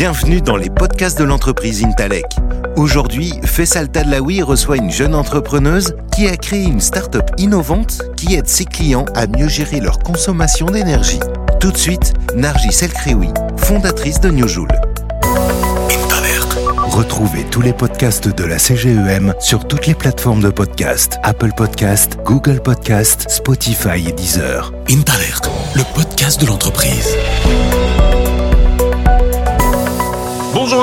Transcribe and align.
Bienvenue 0.00 0.40
dans 0.40 0.56
les 0.56 0.70
podcasts 0.70 1.18
de 1.18 1.24
l'entreprise 1.24 1.84
Intalec. 1.84 2.24
Aujourd'hui, 2.76 3.34
Fessal 3.44 3.90
Tadlaoui 3.90 4.40
reçoit 4.40 4.78
une 4.78 4.90
jeune 4.90 5.14
entrepreneuse 5.14 5.94
qui 6.16 6.26
a 6.26 6.38
créé 6.38 6.62
une 6.62 6.80
start-up 6.80 7.30
innovante 7.36 8.00
qui 8.16 8.34
aide 8.34 8.48
ses 8.48 8.64
clients 8.64 9.04
à 9.14 9.26
mieux 9.26 9.48
gérer 9.48 9.78
leur 9.78 9.98
consommation 9.98 10.64
d'énergie. 10.64 11.20
Tout 11.60 11.70
de 11.70 11.76
suite, 11.76 12.14
Nargis 12.34 12.82
Elkreoui, 12.82 13.28
fondatrice 13.58 14.20
de 14.20 14.30
Newjoule. 14.30 14.72
Retrouvez 16.88 17.44
tous 17.50 17.60
les 17.60 17.74
podcasts 17.74 18.26
de 18.26 18.44
la 18.44 18.58
CGEM 18.58 19.34
sur 19.38 19.68
toutes 19.68 19.86
les 19.86 19.94
plateformes 19.94 20.40
de 20.40 20.48
podcast 20.48 21.18
Apple 21.24 21.52
Podcast, 21.54 22.16
Google 22.24 22.62
Podcast, 22.62 23.28
Spotify 23.28 24.08
et 24.08 24.12
Deezer. 24.12 24.72
Intalert, 24.90 25.42
le 25.74 25.82
podcast 25.94 26.40
de 26.40 26.46
l'entreprise. 26.46 27.18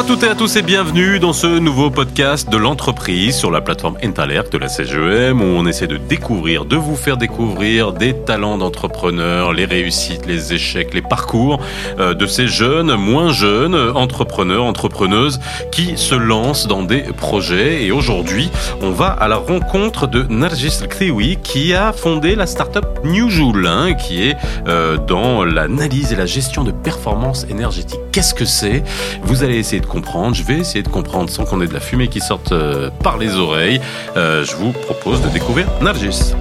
Toutes 0.08 0.24
et 0.24 0.30
à 0.30 0.36
tous 0.36 0.56
et 0.56 0.62
bienvenue 0.62 1.20
dans 1.20 1.34
ce 1.34 1.48
nouveau 1.60 1.90
podcast 1.90 2.50
de 2.50 2.56
l'entreprise 2.56 3.36
sur 3.36 3.52
la 3.52 3.60
plateforme 3.60 3.98
Intalert 4.02 4.50
de 4.50 4.58
la 4.58 4.70
CGEM 4.70 5.42
où 5.42 5.44
on 5.44 5.68
essaie 5.68 5.86
de 5.88 5.98
découvrir, 5.98 6.64
de 6.64 6.78
vous 6.78 6.96
faire 6.96 7.18
découvrir 7.18 7.92
des 7.92 8.14
talents 8.14 8.58
d'entrepreneurs, 8.58 9.52
les 9.52 9.66
réussites, 9.66 10.26
les 10.26 10.54
échecs, 10.54 10.94
les 10.94 11.02
parcours 11.02 11.60
euh, 12.00 12.14
de 12.14 12.26
ces 12.26 12.48
jeunes, 12.48 12.96
moins 12.96 13.34
jeunes 13.34 13.76
entrepreneurs, 13.76 14.64
entrepreneuses 14.64 15.42
qui 15.74 15.98
se 15.98 16.16
lancent 16.16 16.68
dans 16.68 16.84
des 16.84 17.02
projets. 17.02 17.84
Et 17.84 17.92
aujourd'hui, 17.92 18.50
on 18.82 18.92
va 18.92 19.08
à 19.08 19.28
la 19.28 19.36
rencontre 19.36 20.08
de 20.08 20.24
Nargis 20.30 20.88
Kriwi 20.90 21.38
qui 21.44 21.74
a 21.74 21.92
fondé 21.92 22.36
la 22.36 22.48
startup 22.48 22.86
New 23.04 23.30
Joule, 23.30 23.68
hein, 23.68 23.94
qui 23.94 24.30
est 24.30 24.38
euh, 24.70 24.96
dans 24.96 25.44
l'analyse 25.44 26.14
et 26.14 26.16
la 26.16 26.26
gestion 26.26 26.64
de 26.64 26.72
performance 26.72 27.46
énergétique. 27.50 28.00
Qu'est-ce 28.14 28.34
que 28.34 28.46
c'est? 28.46 28.84
Vous 29.24 29.44
allez 29.44 29.58
essayer 29.58 29.82
de 29.82 29.86
comprendre, 29.98 30.36
je 30.36 30.44
vais 30.44 30.60
essayer 30.60 30.84
de 30.84 30.90
comprendre 30.90 31.28
sans 31.28 31.44
qu'on 31.44 31.60
ait 31.60 31.66
de 31.66 31.74
la 31.74 31.80
fumée 31.80 32.08
qui 32.08 32.20
sorte 32.20 32.52
euh, 32.52 32.92
par 33.04 33.18
les 33.18 33.36
oreilles. 33.36 33.82
Euh, 34.16 34.46
je 34.46 34.56
vous 34.56 34.72
propose 34.72 35.24
de 35.24 35.30
découvrir 35.30 35.68
Nargis. 35.82 36.36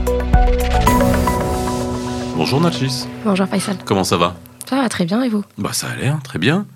Bonjour 2.37 2.61
Nargis. 2.61 3.07
Bonjour 3.25 3.47
Faisal. 3.47 3.79
Comment 3.87 4.05
ça 4.05 4.19
va? 4.19 4.37
Ça 4.69 4.77
va 4.77 4.91
très 4.91 5.07
bien 5.07 5.23
et 5.23 5.31
vous? 5.31 5.43
Bah 5.57 5.71
ça 5.73 5.87
a 5.87 5.97
l'air 5.97 6.19
très 6.23 6.39
bien. 6.39 6.67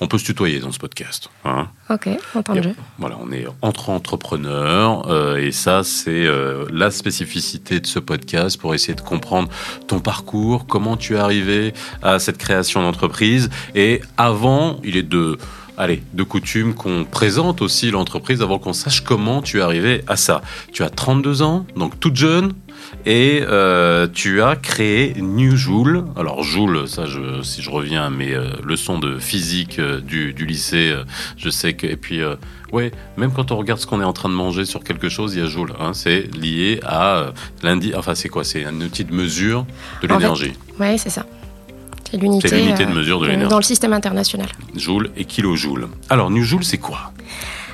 On 0.00 0.06
peut 0.06 0.16
se 0.16 0.24
tutoyer 0.24 0.60
dans 0.60 0.72
ce 0.72 0.78
podcast. 0.78 1.28
Hein 1.44 1.68
ok, 1.90 2.08
entendu. 2.34 2.70
Voilà, 2.98 3.18
on 3.20 3.30
est 3.32 3.44
entre 3.60 3.90
entrepreneurs 3.90 5.10
euh, 5.10 5.36
et 5.36 5.52
ça 5.52 5.82
c'est 5.84 6.24
euh, 6.26 6.64
la 6.72 6.90
spécificité 6.90 7.80
de 7.80 7.86
ce 7.86 7.98
podcast 7.98 8.58
pour 8.58 8.74
essayer 8.74 8.94
de 8.94 9.02
comprendre 9.02 9.50
ton 9.88 10.00
parcours, 10.00 10.66
comment 10.66 10.96
tu 10.96 11.16
es 11.16 11.18
arrivé 11.18 11.74
à 12.02 12.18
cette 12.18 12.38
création 12.38 12.80
d'entreprise 12.80 13.50
et 13.74 14.00
avant, 14.16 14.78
il 14.84 14.96
est 14.96 15.02
de 15.02 15.36
allez, 15.80 16.02
de 16.12 16.22
coutume 16.22 16.74
qu'on 16.74 17.04
présente 17.04 17.62
aussi 17.62 17.90
l'entreprise 17.90 18.42
avant 18.42 18.58
qu'on 18.58 18.74
sache 18.74 19.00
comment 19.00 19.40
tu 19.40 19.58
es 19.58 19.60
arrivé 19.62 20.02
à 20.06 20.16
ça. 20.16 20.42
Tu 20.72 20.82
as 20.82 20.90
32 20.90 21.40
ans, 21.40 21.64
donc 21.74 21.98
toute 21.98 22.16
jeune, 22.16 22.52
et 23.06 23.42
euh, 23.48 24.06
tu 24.12 24.42
as 24.42 24.56
créé 24.56 25.14
New 25.18 25.56
Joule. 25.56 26.04
Alors 26.16 26.42
Joule, 26.42 26.86
ça, 26.86 27.06
je, 27.06 27.40
si 27.42 27.62
je 27.62 27.70
reviens 27.70 28.04
à 28.04 28.10
mes 28.10 28.34
euh, 28.34 28.50
leçons 28.62 28.98
de 28.98 29.18
physique 29.18 29.78
euh, 29.78 30.02
du, 30.02 30.34
du, 30.34 30.44
lycée, 30.44 30.94
je 31.38 31.48
sais 31.48 31.72
que... 31.72 31.86
Et 31.86 31.96
puis, 31.96 32.20
ouais, 32.72 32.92
même 33.16 33.32
quand 33.32 33.50
on 33.50 33.56
regarde 33.56 33.80
ce 33.80 33.86
qu'on 33.86 34.02
est 34.02 34.04
en 34.04 34.12
train 34.12 34.28
de 34.28 34.34
manger 34.34 34.66
sur 34.66 34.84
quelque 34.84 35.08
chose, 35.08 35.34
il 35.34 35.40
y 35.40 35.42
a 35.42 35.46
Joule. 35.46 35.72
Hein, 35.80 35.92
c'est 35.94 36.28
lié 36.36 36.80
à 36.84 37.32
lundi... 37.62 37.94
Enfin, 37.96 38.14
c'est 38.14 38.28
quoi? 38.28 38.44
C'est 38.44 38.66
un 38.66 38.78
outil 38.82 39.04
de 39.04 39.14
mesure 39.14 39.64
de 40.02 40.08
l'énergie. 40.08 40.52
Oui, 40.78 40.98
c'est 40.98 41.10
ça. 41.10 41.24
C'est 42.10 42.16
l'unité 42.18 42.84
de 42.84 42.92
mesure 42.92 43.20
de 43.20 43.26
l'énergie. 43.26 43.50
Dans 43.50 43.58
le 43.58 43.62
système 43.62 43.92
international. 43.92 44.48
Joule 44.76 45.10
et 45.16 45.24
kilojoule. 45.24 45.88
Alors, 46.08 46.30
New 46.30 46.42
Joule, 46.42 46.64
c'est 46.64 46.78
quoi? 46.78 47.12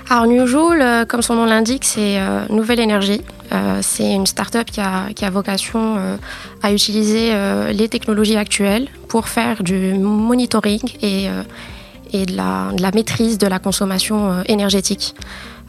Alors 0.09 0.29
New 0.29 0.47
Joule, 0.47 0.81
euh, 0.83 1.05
comme 1.05 1.21
son 1.21 1.35
nom 1.35 1.47
l'indique, 1.47 1.85
c'est 1.85 2.21
euh, 2.21 2.47
nouvelle 2.49 2.79
énergie. 2.79 3.23
Euh, 3.53 3.81
c'est 3.83 4.13
une 4.13 4.27
start-up 4.27 4.71
qui 4.71 4.81
a, 4.81 5.09
qui 5.17 5.25
a 5.25 5.31
vocation 5.31 5.97
euh, 5.99 6.17
à 6.63 6.73
utiliser 6.73 7.33
les 7.73 7.89
technologies 7.89 8.37
actuelles 8.37 8.87
pour 9.09 9.29
faire 9.29 9.65
du 9.65 9.95
monitoring 9.95 10.81
et, 11.03 11.27
et 12.13 12.25
de, 12.25 12.37
la, 12.37 12.71
de 12.77 12.83
la 12.83 12.93
maîtrise 12.93 13.37
de 13.39 13.49
la 13.49 13.59
consommation 13.59 14.43
énergétique. 14.47 15.15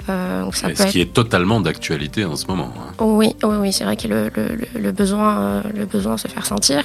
Euh, 0.10 0.44
donc 0.44 0.56
ça 0.56 0.74
ce 0.74 0.84
qui 0.84 1.02
est 1.02 1.14
totalement 1.14 1.60
d'actualité 1.60 2.24
en 2.24 2.38
ce 2.38 2.48
moment. 2.48 2.72
Hein. 2.78 2.94
Oui, 3.04 3.36
oui, 3.44 3.56
oui 3.60 3.74
c'est 3.74 3.84
vrai 3.84 3.98
que 3.98 4.08
le, 4.08 4.32
le, 4.36 4.58
le, 4.80 4.92
besoin, 4.92 5.64
le 5.76 5.86
besoin 5.86 6.16
se 6.18 6.28
faire 6.30 6.46
sentir. 6.46 6.84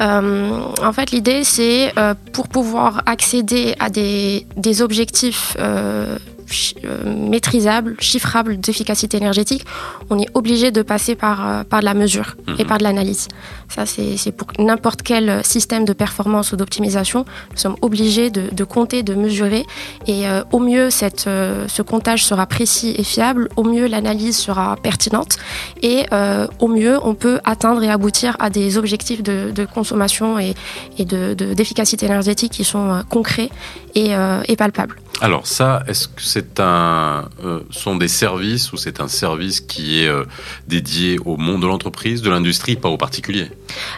Euh, 0.00 0.60
en 0.82 0.92
fait, 0.92 1.10
l'idée, 1.10 1.44
c'est 1.44 1.92
euh, 1.98 2.14
pour 2.32 2.48
pouvoir 2.48 3.02
accéder 3.06 3.74
à 3.80 3.90
des, 3.90 4.46
des 4.56 4.82
objectifs 4.82 5.56
maîtrisables, 7.04 7.96
chiffrables 7.98 8.58
d'efficacité 8.58 9.16
énergétique, 9.16 9.64
on 10.10 10.18
est 10.18 10.28
obligé 10.34 10.70
de 10.70 10.82
passer 10.82 11.14
par, 11.14 11.64
par 11.66 11.80
de 11.80 11.84
la 11.84 11.94
mesure 11.94 12.36
mmh. 12.46 12.54
et 12.58 12.64
par 12.64 12.78
de 12.78 12.84
l'analyse. 12.84 13.28
Ça, 13.68 13.84
c'est 13.84 14.32
pour 14.32 14.48
n'importe 14.58 15.02
quel 15.02 15.44
système 15.44 15.84
de 15.84 15.92
performance 15.92 16.52
ou 16.52 16.56
d'optimisation. 16.56 17.24
Nous 17.50 17.58
sommes 17.58 17.76
obligés 17.82 18.30
de, 18.30 18.44
de, 18.52 18.64
compter, 18.64 19.02
de 19.02 19.14
mesurer. 19.14 19.64
Et 20.06 20.26
euh, 20.26 20.42
au 20.52 20.58
mieux, 20.58 20.90
cette, 20.90 21.26
euh, 21.26 21.66
ce 21.68 21.82
comptage 21.82 22.24
sera 22.24 22.46
précis 22.46 22.94
et 22.96 23.04
fiable. 23.04 23.48
Au 23.56 23.64
mieux, 23.64 23.86
l'analyse 23.86 24.38
sera 24.38 24.76
pertinente. 24.76 25.36
Et 25.82 26.06
euh, 26.12 26.46
au 26.60 26.68
mieux, 26.68 26.98
on 27.02 27.14
peut 27.14 27.40
atteindre 27.44 27.82
et 27.82 27.90
aboutir 27.90 28.36
à 28.38 28.48
des 28.48 28.78
objectifs 28.78 29.22
de, 29.22 29.50
de 29.54 29.64
consommation 29.66 30.38
et, 30.38 30.54
et 30.98 31.04
d'efficacité 31.04 32.06
de, 32.06 32.12
énergétique 32.12 32.52
qui 32.52 32.64
sont 32.64 33.02
concrets 33.08 33.50
et, 33.94 34.12
et 34.46 34.56
palpables. 34.56 34.96
Alors 35.20 35.46
ça, 35.46 35.82
est-ce 35.88 36.06
que 36.06 36.22
c'est 36.22 36.37
un 36.58 37.28
euh, 37.44 37.60
sont 37.70 37.96
des 37.96 38.08
services 38.08 38.72
ou 38.72 38.76
c'est 38.76 39.00
un 39.00 39.08
service 39.08 39.60
qui 39.60 40.02
est 40.02 40.08
euh, 40.08 40.24
dédié 40.66 41.18
au 41.24 41.36
monde 41.36 41.62
de 41.62 41.66
l'entreprise, 41.66 42.22
de 42.22 42.30
l'industrie, 42.30 42.76
pas 42.76 42.88
aux 42.88 42.96
particuliers? 42.96 43.50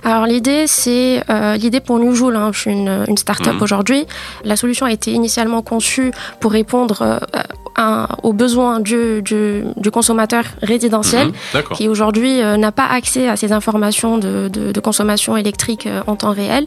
Alors 0.04 0.26
l'idée, 0.26 0.66
c'est 0.66 1.22
euh, 1.30 1.56
l'idée 1.56 1.80
pour 1.80 1.98
New 1.98 2.14
Joule. 2.14 2.36
Hein, 2.36 2.50
je 2.52 2.60
suis 2.60 2.72
une, 2.72 3.04
une 3.08 3.16
start-up 3.16 3.54
mmh. 3.54 3.62
aujourd'hui. 3.62 4.06
La 4.44 4.56
solution 4.56 4.86
a 4.86 4.92
été 4.92 5.12
initialement 5.12 5.62
conçue 5.62 6.12
pour 6.40 6.52
répondre 6.52 7.20
un, 7.76 8.08
aux 8.22 8.32
besoins 8.32 8.80
du, 8.80 9.22
du, 9.22 9.64
du 9.76 9.90
consommateur 9.90 10.44
résidentiel 10.62 11.28
mmh, 11.28 11.74
qui 11.74 11.88
aujourd'hui 11.88 12.42
euh, 12.42 12.56
n'a 12.56 12.72
pas 12.72 12.86
accès 12.86 13.28
à 13.28 13.36
ces 13.36 13.52
informations 13.52 14.18
de, 14.18 14.48
de, 14.48 14.72
de 14.72 14.80
consommation 14.80 15.36
électrique 15.36 15.86
euh, 15.86 16.02
en 16.06 16.16
temps 16.16 16.32
réel. 16.32 16.66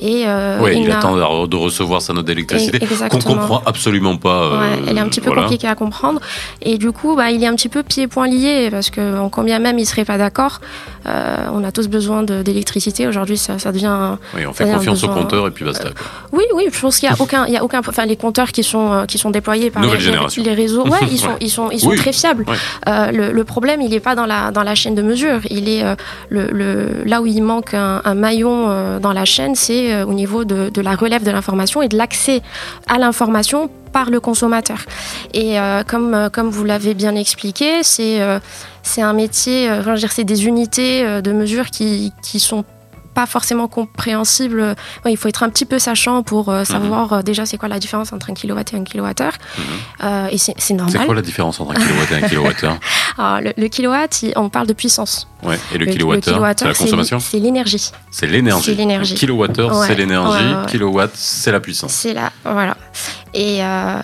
Et 0.00 0.24
euh, 0.26 0.58
oui, 0.62 0.72
il, 0.76 0.84
il 0.84 0.90
attend 0.90 1.46
de 1.46 1.56
recevoir 1.56 2.02
sa 2.02 2.12
note 2.12 2.26
d'électricité 2.26 2.78
qu'on 3.10 3.18
comprend 3.18 3.62
absolument 3.66 4.16
pas. 4.16 4.58
Ouais, 4.58 4.66
elle 4.88 4.98
est 4.98 5.00
un 5.00 5.08
petit 5.08 5.20
peu 5.20 5.26
voilà. 5.26 5.42
compliquée 5.42 5.68
à 5.68 5.74
comprendre. 5.74 6.20
Et 6.62 6.78
du 6.78 6.92
coup, 6.92 7.16
bah, 7.16 7.30
il 7.30 7.42
est 7.42 7.46
un 7.46 7.54
petit 7.54 7.68
peu 7.68 7.82
pieds-poings 7.82 8.28
liés 8.28 8.68
parce 8.70 8.90
que 8.90 9.18
en 9.18 9.28
combien 9.28 9.58
même 9.58 9.78
il 9.78 9.86
serait 9.86 10.04
pas 10.04 10.18
d'accord, 10.18 10.60
on 11.06 11.64
a 11.64 11.72
tous 11.72 11.88
besoin 11.88 12.22
d'électricité. 12.22 13.06
Aujourd'hui, 13.06 13.36
ça, 13.38 13.58
ça 13.58 13.72
devient. 13.72 14.16
Oui, 14.34 14.46
on 14.46 14.52
fait 14.52 14.70
confiance 14.70 15.02
aux 15.04 15.08
compteurs 15.08 15.46
et 15.48 15.50
puis 15.50 15.64
basta. 15.64 15.90
Quoi. 15.90 16.06
oui, 16.32 16.44
oui, 16.54 16.68
je 16.72 16.80
pense 16.80 16.98
qu'il 16.98 17.08
y 17.08 17.12
a 17.12 17.16
aucun, 17.18 17.46
y 17.46 17.56
a 17.56 17.64
aucun, 17.64 17.80
enfin 17.80 18.06
les 18.06 18.16
compteurs 18.16 18.52
qui 18.52 18.62
sont 18.62 19.04
qui 19.06 19.18
sont 19.18 19.30
déployés 19.30 19.70
par 19.70 19.82
Nouvelle 19.82 20.00
génération. 20.00 20.42
Les 20.44 20.54
réseaux, 20.54 20.86
ouais, 20.86 20.98
ils 21.10 21.18
sont, 21.18 21.28
ouais. 21.28 21.36
ils 21.40 21.50
sont, 21.50 21.70
ils 21.70 21.80
sont 21.80 21.90
oui. 21.90 21.96
très 21.96 22.12
fiables. 22.12 22.44
Ouais. 22.46 22.56
Euh, 22.88 23.10
le, 23.10 23.32
le, 23.32 23.44
problème, 23.44 23.80
il 23.80 23.90
n'est 23.90 24.00
pas 24.00 24.14
dans 24.14 24.26
la, 24.26 24.50
dans 24.50 24.62
la 24.62 24.74
chaîne 24.74 24.94
de 24.94 25.02
mesure. 25.02 25.40
Il 25.50 25.68
est 25.68 25.82
euh, 25.82 25.94
le, 26.28 26.46
le, 26.52 27.02
là 27.04 27.20
où 27.22 27.26
il 27.26 27.42
manque 27.42 27.74
un, 27.74 28.02
un 28.04 28.14
maillon 28.14 28.66
euh, 28.68 28.98
dans 28.98 29.12
la 29.12 29.24
chaîne, 29.24 29.54
c'est 29.54 30.02
au 30.02 30.14
niveau 30.14 30.44
de, 30.44 30.70
de, 30.70 30.80
la 30.80 30.94
relève 30.94 31.24
de 31.24 31.30
l'information 31.30 31.82
et 31.82 31.88
de 31.88 31.96
l'accès 31.96 32.42
à 32.88 32.98
l'information 32.98 33.70
par 33.92 34.10
le 34.10 34.20
consommateur. 34.20 34.78
Et 35.32 35.58
euh, 35.58 35.82
comme, 35.84 36.28
comme 36.32 36.50
vous 36.50 36.64
l'avez 36.64 36.94
bien 36.94 37.14
expliqué, 37.14 37.82
c'est 37.82 38.20
c'est 38.82 39.00
un 39.00 39.14
métier, 39.14 39.70
enfin, 39.70 39.94
c'est 40.10 40.24
des 40.24 40.46
unités 40.46 41.22
de 41.22 41.32
mesure 41.32 41.70
qui, 41.70 42.12
qui 42.22 42.38
sont 42.38 42.64
pas 43.14 43.26
forcément 43.26 43.68
compréhensible. 43.68 44.74
Ouais, 45.04 45.12
il 45.12 45.16
faut 45.16 45.28
être 45.28 45.42
un 45.42 45.48
petit 45.48 45.64
peu 45.64 45.78
sachant 45.78 46.22
pour 46.22 46.48
euh, 46.48 46.64
savoir 46.64 47.12
mmh. 47.12 47.14
euh, 47.14 47.22
déjà 47.22 47.46
c'est 47.46 47.56
quoi 47.56 47.68
la 47.68 47.78
différence 47.78 48.12
entre 48.12 48.30
un 48.30 48.34
kilowatt 48.34 48.72
et 48.72 48.76
un 48.76 48.84
kilowattheure. 48.84 49.32
Mmh. 49.32 49.62
Euh, 50.04 50.28
et 50.30 50.38
c'est 50.38 50.74
normal. 50.74 50.96
C'est 50.98 51.06
quoi 51.06 51.14
la 51.14 51.22
différence 51.22 51.60
entre 51.60 51.72
un 51.72 51.74
kilowatt 51.74 52.10
et 52.10 52.14
un 52.16 52.28
kilowattheure 52.28 52.78
le, 53.18 53.52
le, 53.56 53.68
kilowatt, 53.68 54.22
il, 54.22 54.32
on 54.36 54.48
parle 54.48 54.66
de 54.66 54.72
puissance. 54.72 55.28
Ouais. 55.42 55.58
Et 55.72 55.78
le, 55.78 55.86
le 55.86 55.92
kilowattheure, 55.92 56.34
kilowatt 56.34 56.58
c'est 56.58 56.64
la 56.66 56.74
consommation 56.74 57.20
C'est 57.20 57.38
l'énergie. 57.38 57.92
C'est 58.10 58.26
l'énergie. 58.26 58.64
C'est 58.64 58.74
l'énergie. 58.74 59.14
Kilowattheure, 59.14 59.78
ouais. 59.78 59.86
c'est 59.86 59.94
l'énergie. 59.94 60.54
Kilowatt, 60.66 61.10
c'est 61.14 61.52
la 61.52 61.60
puissance. 61.60 61.92
C'est 61.92 62.14
la, 62.14 62.32
voilà. 62.44 62.76
Et, 63.32 63.58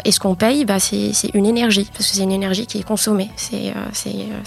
et 0.04 0.12
ce 0.12 0.20
qu'on 0.20 0.34
paye, 0.34 0.64
bah, 0.64 0.78
c'est 0.78 1.12
une 1.34 1.46
énergie, 1.46 1.88
parce 1.92 2.10
que 2.10 2.16
c'est 2.16 2.22
une 2.22 2.32
énergie 2.32 2.66
qui 2.66 2.78
est 2.78 2.84
consommée. 2.84 3.30
C'est 3.36 3.72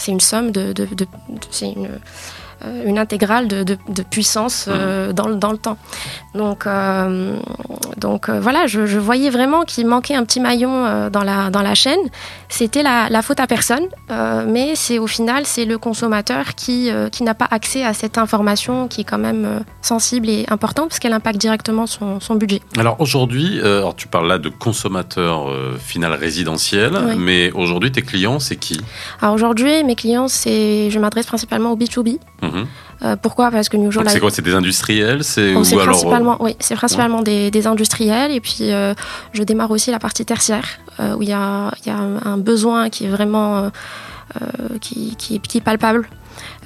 une 0.08 0.20
somme 0.20 0.52
de, 0.52 0.74
de, 0.74 0.86
de, 0.86 0.96
de 0.96 1.08
c'est 1.52 1.72
une 1.72 1.90
une 2.86 2.98
intégrale 2.98 3.48
de, 3.48 3.64
de, 3.64 3.78
de 3.90 4.04
puissance 4.04 4.66
euh, 4.68 5.14
dans, 5.14 5.30
dans, 5.30 5.52
le 5.52 5.58
temps. 5.58 5.78
Donc, 6.34 6.66
euh, 6.66 7.38
donc 7.98 8.30
euh, 8.30 8.40
voilà, 8.40 8.68
je, 8.68 8.86
je, 8.86 9.00
voyais 9.00 9.30
vraiment 9.30 9.64
qu'il 9.64 9.86
manquait 9.88 10.16
un 10.16 10.24
petit 10.24 10.40
maillon 10.40 11.10
dans, 11.10 11.24
la, 11.24 11.50
dans 11.50 11.62
la 11.62 11.76
chaîne. 11.76 12.00
C'était 12.54 12.84
la, 12.84 13.10
la, 13.10 13.24
faute 13.24 13.40
à 13.40 13.48
personne, 13.48 13.86
euh, 14.12 14.46
mais 14.48 14.76
c'est 14.76 15.00
au 15.00 15.08
final 15.08 15.44
c'est 15.44 15.66
le 15.66 15.80
consommateur 15.80 16.54
qui, 16.54 16.92
euh, 16.92 17.10
qui 17.10 17.24
n'a 17.24 17.34
pas 17.34 17.48
accès 17.50 17.84
à 17.84 17.96
cette 17.96 18.20
information 18.20 18.88
qui 18.88 19.02
est 19.02 19.04
quand 19.04 19.18
même 19.18 19.44
euh, 19.46 19.60
sensible 19.82 20.30
et 20.30 20.46
importante 20.50 20.90
parce 20.90 21.00
qu'elle 21.00 21.14
impacte 21.14 21.40
directement 21.40 21.88
son, 21.88 22.20
son 22.20 22.36
budget. 22.36 22.62
Alors 22.78 23.02
aujourd'hui, 23.02 23.60
alors 23.60 23.96
tu 23.96 24.08
parles 24.08 24.28
là 24.28 24.38
de 24.38 24.50
consommateur 24.50 25.48
final 25.80 26.14
résidentiel, 26.14 26.92
Oui. 26.96 27.16
mais 27.18 27.52
aujourd'hui 27.54 27.92
tes 27.92 28.04
clients 28.04 28.40
c'est 28.40 28.56
qui? 28.56 28.80
Alors 29.20 29.34
aujourd'hui, 29.34 29.84
mes 29.84 29.96
clients, 29.96 30.28
c'est 30.28 30.92
je 30.92 31.00
m'adresse 31.00 31.26
principalement 31.26 31.72
au 31.72 31.76
B2B. 31.76 32.20
Mhm. 32.44 32.68
Euh, 33.02 33.16
pourquoi? 33.16 33.52
Parce 33.52 33.70
que 33.70 33.78
nous 33.78 33.92
Donc 33.92 34.10
c'est 34.10 34.20
quoi? 34.20 34.32
C'est 34.32 34.42
des 34.42 34.54
industriels? 34.54 35.24
C'est 35.24 35.54
Oh, 35.56 35.64
alors 35.74 35.82
euh, 35.82 35.86
principalement, 35.86 36.38
oui, 36.40 36.56
c'est 36.60 36.76
principalement 36.76 37.22
des, 37.22 37.52
des 37.52 37.68
industriels. 37.68 38.32
Et 38.32 38.40
puis 38.40 38.72
euh, 38.72 38.94
je 39.34 39.44
démarre 39.44 39.72
aussi 39.72 39.92
la 39.92 40.00
partie 40.00 40.26
tertiaire 40.26 40.68
euh, 41.00 41.16
où 41.16 41.22
il 41.22 41.30
y 41.30 41.34
a, 41.34 41.72
y 41.86 41.90
a 41.90 41.98
un 41.98 42.38
besoin 42.38 42.90
qui 42.90 43.06
est 43.06 43.10
vraiment 43.10 43.70
qui, 44.82 45.16
qui, 45.16 45.40
qui 45.40 45.58
est 45.60 45.62
palpable, 45.62 46.08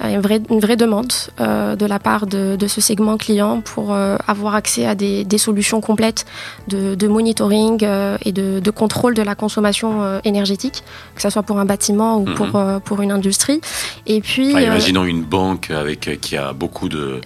une 0.00 0.20
vraie, 0.20 0.40
une 0.50 0.60
vraie 0.60 0.76
demande 0.76 1.12
euh, 1.40 1.74
de 1.76 1.86
la 1.86 1.98
part 1.98 2.26
de, 2.26 2.56
de 2.56 2.66
ce 2.68 2.80
segment 2.80 3.16
client 3.16 3.60
pour 3.60 3.92
euh, 3.94 4.16
avoir 4.26 4.54
accès 4.54 4.86
à 4.86 4.94
des, 4.94 5.24
des 5.24 5.38
solutions 5.38 5.80
complètes 5.80 6.24
de, 6.68 6.94
de 6.94 7.08
monitoring 7.08 7.78
euh, 7.82 8.16
et 8.24 8.32
de, 8.32 8.60
de 8.60 8.70
contrôle 8.70 9.14
de 9.14 9.22
la 9.22 9.34
consommation 9.34 10.20
énergétique, 10.24 10.82
que 11.14 11.22
ce 11.22 11.30
soit 11.30 11.42
pour 11.42 11.58
un 11.58 11.64
bâtiment 11.64 12.18
ou 12.18 12.26
Mhm. 12.28 12.34
pour, 12.34 12.56
euh, 12.56 12.78
pour 12.78 13.02
une 13.02 13.10
industrie. 13.12 13.60
Et 14.06 14.20
puis, 14.20 14.52
ah, 14.54 14.62
imaginons 14.62 15.04
une 15.04 15.22
banque 15.22 15.70
avec 15.70 16.18
qui 16.20 16.36
a 16.36 16.52
beaucoup 16.52 16.88
de 16.88 17.20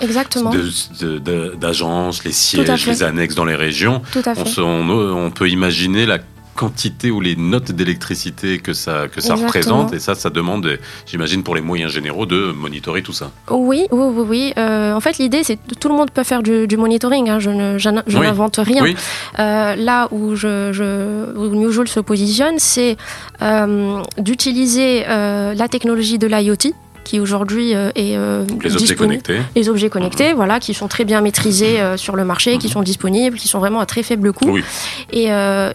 d'agences, 1.56 2.24
les 2.24 2.32
sièges, 2.32 2.86
les 2.86 3.02
annexes 3.02 3.34
dans 3.34 3.44
les 3.44 3.54
régions. 3.56 4.02
tout 4.12 4.22
à 4.24 4.34
fait. 4.34 4.40
On, 4.42 4.44
se- 4.46 4.60
on- 4.60 5.26
on 5.26 5.30
peut 5.30 5.48
imaginer 5.48 6.06
la 6.06 6.18
quantité 6.54 7.10
ou 7.10 7.20
les 7.20 7.34
notes 7.36 7.72
d'électricité 7.72 8.58
que 8.58 8.72
ça, 8.72 9.08
que 9.08 9.20
ça 9.20 9.34
Exactement. 9.34 9.46
représente. 9.46 9.92
Et 9.94 9.98
ça, 9.98 10.14
ça 10.14 10.30
demande, 10.30 10.78
j'imagine, 11.06 11.42
pour 11.42 11.54
les 11.54 11.60
moyens 11.60 11.90
généraux, 11.92 12.26
de 12.26 12.52
monitorer 12.52 13.02
tout 13.02 13.12
ça. 13.12 13.30
Oui, 13.50 13.86
oui, 13.90 14.04
oui. 14.14 14.24
oui. 14.28 14.52
Euh, 14.58 14.92
en 14.94 15.00
fait, 15.00 15.18
l'idée, 15.18 15.42
c'est 15.44 15.56
que 15.56 15.74
tout 15.74 15.88
le 15.88 15.94
monde 15.94 16.10
peut 16.10 16.24
faire 16.24 16.42
du, 16.42 16.66
du 16.66 16.76
monitoring. 16.76 17.28
hein. 17.30 17.38
Je 17.38 17.50
ne- 17.50 17.78
j'in- 17.78 18.02
je 18.06 18.18
Oui. 18.18 18.26
n'invente 18.26 18.56
rien. 18.62 18.82
Oui. 18.82 18.94
Euh, 19.38 19.74
là 19.76 20.08
où, 20.10 20.34
je, 20.36 20.72
je, 20.72 21.36
où 21.38 21.54
Newjoule 21.54 21.88
se 21.88 22.00
positionne, 22.00 22.58
c'est 22.58 22.96
euh, 23.40 24.02
d'utiliser 24.18 25.04
la 25.06 25.68
technologie 25.68 26.18
de 26.18 26.26
l'IoT 26.26 26.72
qui 27.04 27.20
aujourd'hui 27.20 27.74
euh, 27.74 27.90
est 27.94 28.16
euh, 28.16 28.44
Donc, 28.44 28.64
les 28.64 28.74
objets 28.76 28.94
connectés. 28.94 29.38
Les 29.56 29.68
objets 29.68 29.90
connectés, 29.90 30.32
voilà, 30.32 30.60
qui 30.60 30.74
sont 30.74 30.88
très 30.88 31.04
bien 31.04 31.20
maîtrisés 31.20 31.80
euh, 31.80 31.96
sur 31.96 32.16
le 32.16 32.24
marché, 32.24 32.58
qui 32.58 32.66
Mhm. 32.68 32.72
sont 32.72 32.82
disponibles, 32.82 33.36
qui 33.38 33.48
sont 33.48 33.58
vraiment 33.58 33.80
à 33.80 33.86
très 33.86 34.02
faible 34.02 34.32
coût. 34.32 34.48
Oui. 34.50 34.64
Et, 35.12 35.28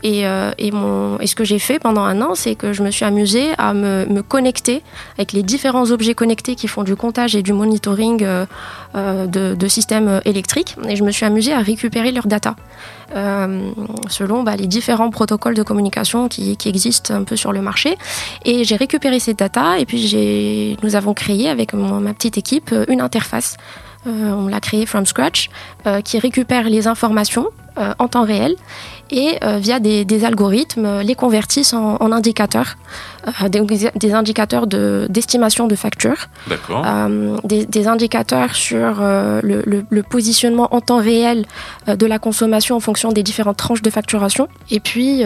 et, 0.04 0.26
et, 0.58 0.72
mon, 0.72 1.20
et 1.20 1.28
ce 1.28 1.36
que 1.36 1.44
j'ai 1.44 1.60
fait 1.60 1.80
pendant 1.80 2.04
un 2.04 2.22
an, 2.22 2.34
c'est 2.36 2.56
que 2.56 2.74
je 2.74 2.82
me 2.84 2.92
suis 2.92 3.06
amusée 3.06 3.48
à 3.58 3.74
me, 3.74 4.06
me 4.10 4.22
connecter 4.22 4.82
avec 5.18 5.34
les 5.34 5.44
différents 5.44 5.92
objets 5.92 6.14
connectés 6.16 6.56
qui 6.56 6.68
font 6.68 6.84
du 6.84 6.96
comptage 6.96 7.36
et 7.36 7.44
du 7.44 7.54
monitoring 7.54 8.26
de, 8.96 9.56
de 9.56 9.68
systèmes 9.68 10.22
électriques. 10.26 10.76
Et 10.88 10.96
je 10.96 11.04
me 11.04 11.12
suis 11.12 11.26
amusée 11.26 11.54
à 11.54 11.60
récupérer 11.60 12.12
leurs 12.12 12.28
data. 12.28 12.56
Euh, 13.16 13.72
selon 14.10 14.44
bah, 14.44 14.58
les 14.58 14.68
différents 14.68 15.10
protocoles 15.10 15.56
de 15.56 15.64
communication 15.64 16.28
qui, 16.28 16.58
existent 16.66 17.14
un 17.14 17.24
peu 17.24 17.36
sur 17.36 17.54
le 17.54 17.62
marché. 17.62 17.98
Et 18.44 18.66
j'ai 18.66 18.76
récupéré 18.76 19.20
ces 19.20 19.34
data 19.34 19.80
et 19.80 19.86
puis 19.86 20.78
nous 20.84 20.96
avons 20.96 21.14
créé 21.14 21.50
avec 21.50 21.74
ma 21.74 22.14
petite 22.14 22.38
équipe 22.38 22.72
euh, 22.74 22.86
une 22.90 23.00
interface. 23.02 23.56
Euh, 24.08 24.32
on 24.32 24.48
l'a 24.48 24.60
créée 24.60 24.86
from 24.86 25.06
scratch, 25.06 25.50
qui 26.04 26.20
récupère 26.20 26.70
les 26.70 26.88
informations 26.88 27.48
en 28.00 28.08
temps 28.08 28.24
réel 28.24 28.56
et 29.12 29.38
euh, 29.44 29.58
via 29.58 29.80
des, 29.80 30.06
des 30.06 30.24
algorithmes 30.26 30.86
euh, 30.86 31.04
les 31.04 31.16
convertissent 31.16 31.74
en, 31.74 31.98
en 32.00 32.12
indicateurs, 32.12 32.76
euh, 33.44 33.50
des, 33.50 33.62
des 33.96 34.14
indicateurs 34.14 34.68
de, 34.68 35.08
d'estimation 35.10 35.68
de 35.68 35.76
facture, 35.76 36.28
euh, 36.86 37.38
des, 37.44 37.66
des 37.66 37.88
indicateurs 37.88 38.56
sur 38.56 39.02
le, 39.02 39.64
le- 39.66 39.86
le 39.90 40.04
positionnement 40.04 40.68
en 40.74 40.82
temps 40.82 40.98
réel 41.02 41.46
de 41.88 42.06
la 42.06 42.20
consommation 42.20 42.76
en 42.76 42.80
fonction 42.80 43.12
des 43.12 43.24
différentes 43.24 43.58
tranches 43.58 43.82
de 43.82 43.90
facturation, 43.90 44.48
et 44.72 44.80
puis 44.80 45.24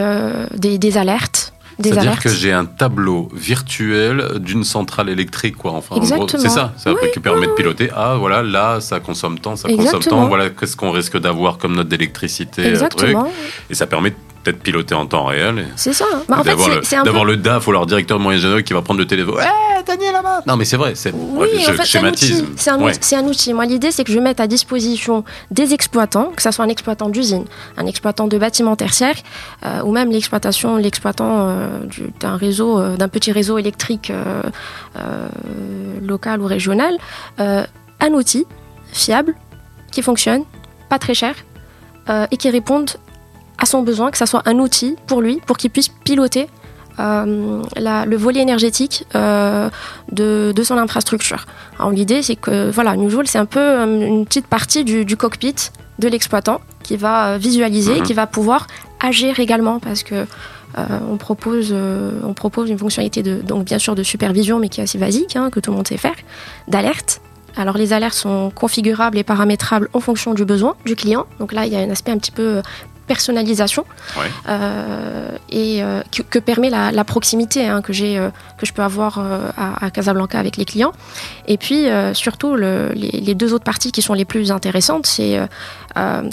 des 0.56 0.98
alertes. 0.98 1.51
C'est-à-dire 1.82 2.20
que 2.20 2.30
j'ai 2.30 2.52
un 2.52 2.66
tableau 2.66 3.30
virtuel 3.34 4.40
d'une 4.40 4.64
centrale 4.64 5.10
électrique, 5.10 5.58
quoi. 5.58 5.72
Enfin, 5.72 5.96
c'est 6.28 6.50
ça. 6.50 6.74
Qui 7.14 7.20
permet 7.20 7.48
de 7.48 7.54
piloter. 7.54 7.90
Ah, 7.96 8.16
voilà, 8.18 8.42
là, 8.44 8.80
ça 8.80 9.00
consomme 9.00 9.40
tant, 9.40 9.56
ça 9.56 9.70
consomme 9.70 10.02
tant. 10.02 10.28
Voilà, 10.28 10.50
qu'est-ce 10.50 10.76
qu'on 10.76 10.92
risque 10.92 11.18
d'avoir 11.18 11.58
comme 11.58 11.76
note 11.76 11.88
d'électricité, 11.88 12.64
euh, 12.66 13.24
Et 13.70 13.76
ça 13.76 13.88
permet 13.88 14.14
peut-être 14.44 14.62
piloter 14.62 14.96
en 14.96 15.06
temps 15.06 15.26
réel. 15.26 15.68
c'est 15.76 15.94
ça. 15.94 16.06
Bah, 16.28 16.38
en 16.40 16.44
fait, 16.44 16.50
d'avoir 16.50 16.70
c'est- 16.84 16.96
le, 16.98 17.04
peu 17.04 17.26
le 17.26 17.38
DAF 17.38 17.68
ou 17.68 17.72
leur 17.72 17.86
directeur 17.86 18.20
moyen 18.20 18.62
qui 18.62 18.74
va 18.74 18.82
prendre 18.82 19.00
le 19.00 19.08
téléphone. 19.08 19.36
Ouais, 19.36 19.84
Daniel 19.86 20.14
là-bas. 20.14 20.42
Non, 20.48 20.56
mais 20.58 20.66
c'est 20.66 20.78
vrai. 20.78 20.94
C'est, 20.96 21.14
Oui, 21.14 21.48
en 21.68 21.74
fait, 21.74 21.84
c'est 21.86 22.00
un 22.00 22.08
outil. 22.10 22.26
schématisme. 22.28 22.46
C'est 22.56 22.70
un, 22.72 22.80
Ouais. 22.80 22.92
outil- 22.92 23.00
c'est 23.02 23.16
un 23.16 23.24
outil. 23.26 23.54
Moi, 23.54 23.66
l'idée, 23.66 23.92
c'est 23.92 24.04
que 24.04 24.12
je 24.12 24.20
mette 24.20 24.40
à 24.40 24.48
disposition 24.48 25.24
des 25.52 25.74
exploitants, 25.74 26.32
que 26.36 26.42
ce 26.42 26.52
soit 26.52 26.66
un 26.66 26.70
exploitant 26.70 27.10
d'usine, 27.10 27.46
un 27.78 27.86
exploitant 27.86 28.28
de 28.28 28.38
bâtiment 28.38 28.76
tertiaire, 28.76 29.16
euh, 29.66 29.82
ou 29.84 29.92
même 29.92 30.10
l'exploitation, 30.12 30.78
l'exploitant 30.78 31.48
euh, 31.50 31.68
du- 31.86 32.12
d'un 32.20 32.36
réseau, 32.36 32.80
euh, 32.80 32.96
d'un 32.98 33.08
petit 33.10 33.32
réseau 33.32 33.58
électrique 33.58 34.12
local 36.02 36.42
ou 36.42 36.46
régional, 36.46 36.98
un 37.38 38.12
outil 38.14 38.46
fiable, 38.92 39.36
qui 39.92 40.02
fonctionne, 40.02 40.44
pas 40.90 41.00
très 41.00 41.14
cher, 41.14 41.36
et 42.32 42.38
qui 42.38 42.50
réponde 42.50 42.92
à 43.62 43.66
son 43.66 43.82
besoin, 43.84 44.12
que 44.12 44.18
ce 44.18 44.26
soit 44.26 44.42
un 44.46 44.58
outil 44.60 44.96
pour 45.08 45.22
lui, 45.22 45.40
pour 45.46 45.56
qu'il 45.58 45.70
puisse 45.70 45.90
piloter 45.90 46.48
euh, 47.00 47.62
la- 47.78 48.06
le 48.06 48.18
volet 48.18 48.42
énergétique 48.42 49.06
euh, 49.16 49.70
de, 50.12 50.52
de 50.54 50.64
son 50.64 50.78
infrastructure. 50.78 51.46
Alors 51.80 51.92
l'idée, 51.92 52.22
c'est 52.22 52.36
que 52.36 52.70
voilà, 52.70 52.96
Newjoule, 52.98 53.28
c'est 53.28 53.38
un 53.40 53.46
peu 53.46 53.60
euh, 53.60 54.08
une 54.08 54.26
petite 54.26 54.48
partie 54.48 54.84
du, 54.84 55.06
du 55.06 55.16
cockpit 55.16 55.56
de 56.00 56.08
l'exploitant 56.08 56.60
qui 56.84 56.98
va 56.98 57.38
visualiser, 57.38 57.98
Mhm. 58.00 58.04
qui 58.04 58.14
va 58.14 58.28
pouvoir 58.28 58.68
agir 59.00 59.40
également 59.40 59.80
parce 59.80 60.04
que 60.04 60.16
euh, 60.78 60.86
on, 61.10 61.18
propose, 61.18 61.70
euh, 61.72 62.12
on 62.24 62.34
propose 62.34 62.70
une 62.70 62.78
fonctionnalité 62.78 63.24
de, 63.24 63.42
donc 63.42 63.66
bien 63.66 63.78
sûr 63.80 63.94
de 63.96 64.04
supervision, 64.04 64.58
mais 64.60 64.70
qui 64.70 64.80
est 64.82 64.84
assez 64.84 64.98
basique, 64.98 65.36
hein, 65.36 65.50
que 65.50 65.60
tout 65.60 65.72
le 65.72 65.78
monde 65.78 65.88
sait 65.88 65.98
faire, 65.98 66.16
d'alerte. 66.68 67.22
Alors 67.58 67.76
les 67.78 67.92
alertes 67.92 68.14
sont 68.16 68.52
configurables 68.56 69.18
et 69.18 69.24
paramétrables 69.24 69.90
en 69.94 70.00
fonction 70.00 70.34
du 70.34 70.46
besoin 70.46 70.76
du 70.86 70.96
client. 70.96 71.26
Donc 71.40 71.52
là, 71.52 71.66
il 71.66 71.74
y 71.74 71.76
a 71.76 71.80
un 71.80 71.90
aspect 71.90 72.12
un 72.12 72.18
petit 72.18 72.32
peu 72.32 72.62
personnalisation 73.14 73.84
Ouais. 74.20 74.30
euh, 74.50 75.30
et 75.50 75.72
euh, 75.84 76.02
que, 76.16 76.22
que 76.34 76.40
permet 76.40 76.70
la, 76.78 76.92
la 77.00 77.04
proximité 77.14 77.62
hein, 77.72 77.82
que 77.86 77.94
j'ai 78.00 78.14
euh, 78.18 78.30
que 78.58 78.66
je 78.70 78.74
peux 78.76 78.84
avoir 78.92 79.12
à, 79.66 79.86
à 79.86 79.90
Casablanca 79.98 80.38
avec 80.40 80.56
les 80.58 80.66
clients. 80.72 80.94
Et 81.54 81.58
puis 81.58 81.82
surtout 82.14 82.52
le- 82.64 82.92
les, 83.02 83.12
les 83.28 83.36
deux 83.42 83.52
autres 83.54 83.64
parties 83.74 83.92
qui 83.96 84.02
sont 84.08 84.16
les 84.22 84.26
plus 84.34 84.48
intéressantes, 84.52 85.06
c'est 85.16 85.34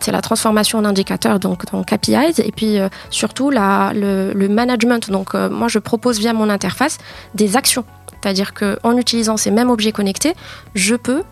c'est 0.03 0.13
la 0.19 0.23
transformation 0.29 0.77
en 0.81 0.85
indicateur 0.93 1.35
donc 1.47 1.59
dans 1.73 1.83
KPIs 1.83 2.37
et 2.49 2.53
puis 2.59 2.73
surtout 3.11 3.49
la, 3.51 3.93
le, 4.03 4.33
le 4.43 4.49
management. 4.61 5.11
Donc 5.17 5.29
moi 5.61 5.69
je 5.75 5.79
propose 5.91 6.17
via 6.25 6.33
mon 6.33 6.49
interface 6.59 6.99
des 7.35 7.51
actions, 7.57 7.85
c'est-à-dire 8.21 8.51
que 8.59 8.69
en 8.89 8.97
utilisant 9.05 9.37
ces 9.37 9.51
mêmes 9.59 9.71
objets 9.71 9.93
connectés, 10.01 10.35
je 10.75 10.95
peux 11.07 11.23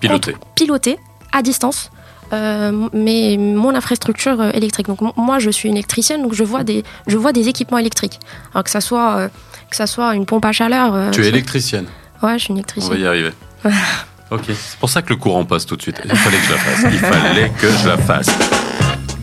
Piloter. 0.00 0.34
piloter 0.54 0.94
à 1.32 1.42
distance 1.42 1.90
euh, 2.32 2.88
mais 2.92 3.36
mon 3.38 3.74
infrastructure 3.74 4.40
euh, 4.40 4.50
électrique. 4.52 4.86
Donc 4.86 5.00
moi, 5.16 5.38
je 5.38 5.50
suis 5.50 5.68
une 5.68 5.76
électricienne, 5.76 6.22
donc 6.22 6.34
je 6.34 6.44
vois 6.44 6.64
des, 6.64 6.84
je 7.06 7.16
vois 7.16 7.32
des 7.32 7.48
équipements 7.48 7.78
électriques. 7.78 8.18
Alors 8.54 8.64
que 8.64 8.70
ça 8.70 8.80
soit, 8.80 9.16
euh, 9.16 9.28
que 9.70 9.76
ça 9.76 9.86
soit 9.86 10.14
une 10.14 10.26
pompe 10.26 10.44
à 10.44 10.52
chaleur. 10.52 10.94
euh, 10.94 11.10
Tu 11.10 11.24
es 11.24 11.28
électricienne. 11.28 11.86
Ouais, 12.22 12.34
je 12.38 12.44
suis 12.44 12.48
une 12.50 12.54
On 12.56 12.58
électricienne. 12.58 12.92
va 12.94 12.98
y 12.98 13.06
arriver. 13.06 13.32
ok. 14.30 14.42
C'est 14.48 14.78
pour 14.78 14.90
ça 14.90 15.02
que 15.02 15.10
le 15.10 15.16
courant 15.16 15.44
passe 15.44 15.66
tout 15.66 15.76
de 15.76 15.82
suite. 15.82 16.00
Il 16.04 16.14
fallait 16.16 16.36
que 16.38 16.44
je 16.46 16.52
la 16.52 16.58
fasse. 16.58 16.92
Il 16.92 16.98
fallait 16.98 17.52
que 17.60 17.68
je 17.70 17.88
la 17.88 17.98
fasse. 17.98 18.28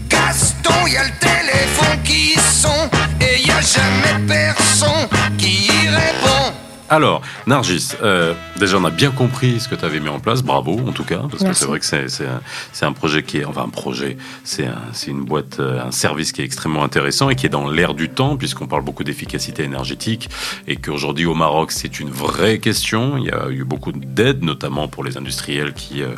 Gaston, 0.09 0.88
y 0.88 0.97
a 0.97 1.03
le 1.03 1.12
téléphone 1.19 2.01
qui 2.03 2.39
sonne 2.39 2.89
et 3.21 3.41
y 3.45 3.51
a 3.51 3.62
jamais 3.62 4.25
personne 4.27 5.07
qui 5.38 5.67
y 5.67 5.88
répond. 5.89 6.53
Alors, 6.87 7.23
Nargis, 7.47 7.93
euh, 8.03 8.35
déjà 8.59 8.77
on 8.77 8.85
a 8.85 8.91
bien 8.91 9.09
compris 9.09 9.59
ce 9.59 9.67
que 9.67 9.73
tu 9.73 9.83
avais 9.83 9.99
mis 9.99 10.07
en 10.09 10.19
place, 10.19 10.43
bravo 10.43 10.79
en 10.87 10.91
tout 10.91 11.03
cas, 11.03 11.21
parce 11.31 11.43
que 11.43 11.53
c'est 11.53 11.65
vrai 11.65 11.79
que 11.79 11.85
c'est, 11.85 12.25
un, 12.27 12.87
un 12.87 12.93
projet 12.93 13.23
qui 13.23 13.39
est, 13.39 13.45
enfin 13.45 13.63
un 13.63 13.69
projet, 13.69 14.17
c'est, 14.43 14.67
un- 14.67 14.81
une 15.07 15.23
boîte, 15.25 15.59
euh, 15.59 15.81
un 15.83 15.89
service 15.89 16.31
qui 16.31 16.41
est 16.43 16.45
extrêmement 16.45 16.83
intéressant 16.83 17.31
et 17.31 17.35
qui 17.35 17.47
est 17.47 17.49
dans 17.49 17.67
l'air 17.67 17.95
du 17.95 18.09
temps, 18.09 18.37
puisqu'on 18.37 18.67
parle 18.67 18.83
beaucoup 18.83 19.03
d'efficacité 19.03 19.63
énergétique 19.63 20.29
et 20.67 20.75
qu'aujourd'hui 20.75 21.25
au 21.25 21.33
Maroc 21.33 21.71
c'est 21.71 21.99
une 21.99 22.11
vraie 22.11 22.59
question. 22.59 23.17
Il 23.17 23.25
y 23.25 23.31
a 23.31 23.49
eu 23.49 23.63
beaucoup 23.63 23.91
d'aide, 23.91 24.43
notamment 24.43 24.87
pour 24.87 25.03
les 25.03 25.17
industriels 25.17 25.73
qui 25.73 26.03
euh, 26.03 26.09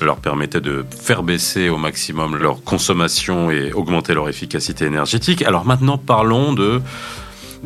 leur 0.00 0.16
permettaient 0.16 0.60
de 0.60 0.84
faire 0.90 1.22
baisser 1.22 1.68
au 1.68 1.76
maximum 1.78 2.34
leur 2.36 2.64
consommation 2.64 3.52
et 3.52 3.72
augmenter 3.72 4.12
leur 4.12 4.28
efficacité 4.28 4.86
énergétique. 4.86 5.42
Alors 5.42 5.64
maintenant 5.64 5.98
parlons 5.98 6.52
de 6.52 6.82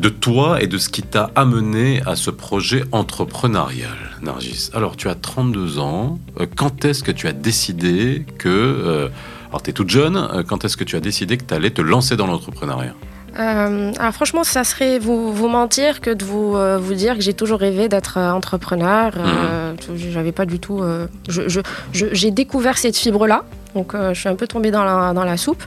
de 0.01 0.09
toi 0.09 0.61
et 0.61 0.67
de 0.67 0.77
ce 0.79 0.89
qui 0.89 1.03
t'a 1.03 1.29
amené 1.35 2.01
à 2.07 2.15
ce 2.15 2.31
projet 2.31 2.83
entrepreneurial, 2.91 3.89
Nargis. 4.23 4.69
Alors, 4.73 4.97
tu 4.97 5.07
as 5.09 5.15
32 5.15 5.77
ans. 5.79 6.17
Euh, 6.39 6.47
Quand 6.55 6.85
est-ce 6.85 7.03
que 7.03 7.11
tu 7.11 7.27
as 7.27 7.33
décidé 7.33 8.25
que... 8.39 8.49
euh, 8.49 9.09
alors, 9.49 9.61
tu 9.61 9.69
es 9.69 9.73
toute 9.73 9.89
jeune. 9.89 10.17
euh, 10.17 10.43
Quand 10.47 10.65
est-ce 10.65 10.75
que 10.75 10.83
tu 10.83 10.95
as 10.95 10.99
décidé 11.01 11.37
que 11.37 11.43
tu 11.43 11.53
allais 11.53 11.69
te 11.69 11.81
lancer 11.81 12.15
dans 12.17 12.25
l'entrepreneuriat? 12.27 12.93
Euh, 13.39 13.93
alors 13.97 14.11
franchement, 14.13 14.43
ça 14.43 14.65
serait 14.65 14.99
vous, 14.99 15.31
vous 15.33 15.47
mentir 15.47 16.01
que 16.01 16.09
de 16.09 16.25
vous, 16.25 16.57
euh, 16.57 16.77
vous 16.77 16.93
dire 16.95 17.15
que 17.15 17.21
j'ai 17.21 17.33
toujours 17.33 17.59
rêvé 17.59 17.87
d'être 17.87 18.17
entrepreneur. 18.17 19.13
Euh, 19.17 19.73
J'avais 19.95 20.33
pas 20.33 20.45
du 20.45 20.59
tout. 20.59 20.81
euh, 20.81 21.07
je- 21.29 21.47
je- 21.47 21.61
je- 21.93 22.07
j'ai 22.11 22.31
découvert 22.31 22.77
cette 22.77 22.97
fibre-là, 22.97 23.45
donc 23.73 23.93
je 23.95 24.19
suis 24.19 24.27
un 24.27 24.35
peu 24.35 24.47
tombée 24.47 24.69
dans 24.71 24.83
la, 24.83 25.13
dans 25.13 25.23
la 25.23 25.37
soupe. 25.37 25.63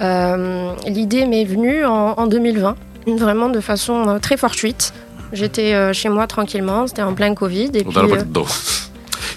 L'idée 0.00 1.26
m'est 1.26 1.44
venue 1.44 1.84
en, 1.84 2.14
en 2.16 2.26
2020, 2.26 2.74
vraiment 3.16 3.48
de 3.48 3.60
façon 3.60 4.08
euh, 4.08 4.18
très 4.18 4.36
fortuite. 4.36 4.92
J'étais 5.32 5.74
euh, 5.74 5.92
chez 5.92 6.08
moi 6.08 6.26
tranquillement, 6.26 6.86
c'était 6.86 7.02
en 7.02 7.14
plein 7.14 7.34
Covid. 7.34 7.70
Et 7.74 7.84
On 7.86 7.90
puis, 7.90 7.98
euh... 7.98 8.44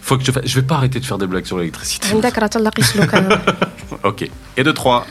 Faut 0.02 0.18
que 0.18 0.24
je, 0.24 0.32
fasse... 0.32 0.44
je 0.46 0.60
vais 0.60 0.66
pas 0.66 0.76
arrêter 0.76 1.00
de 1.00 1.06
faire 1.06 1.18
des 1.18 1.28
blagues 1.28 1.46
sur 1.46 1.58
l'électricité. 1.58 2.08
ok. 4.04 4.30
Et 4.58 4.64
de 4.64 4.72
trois. 4.72 5.06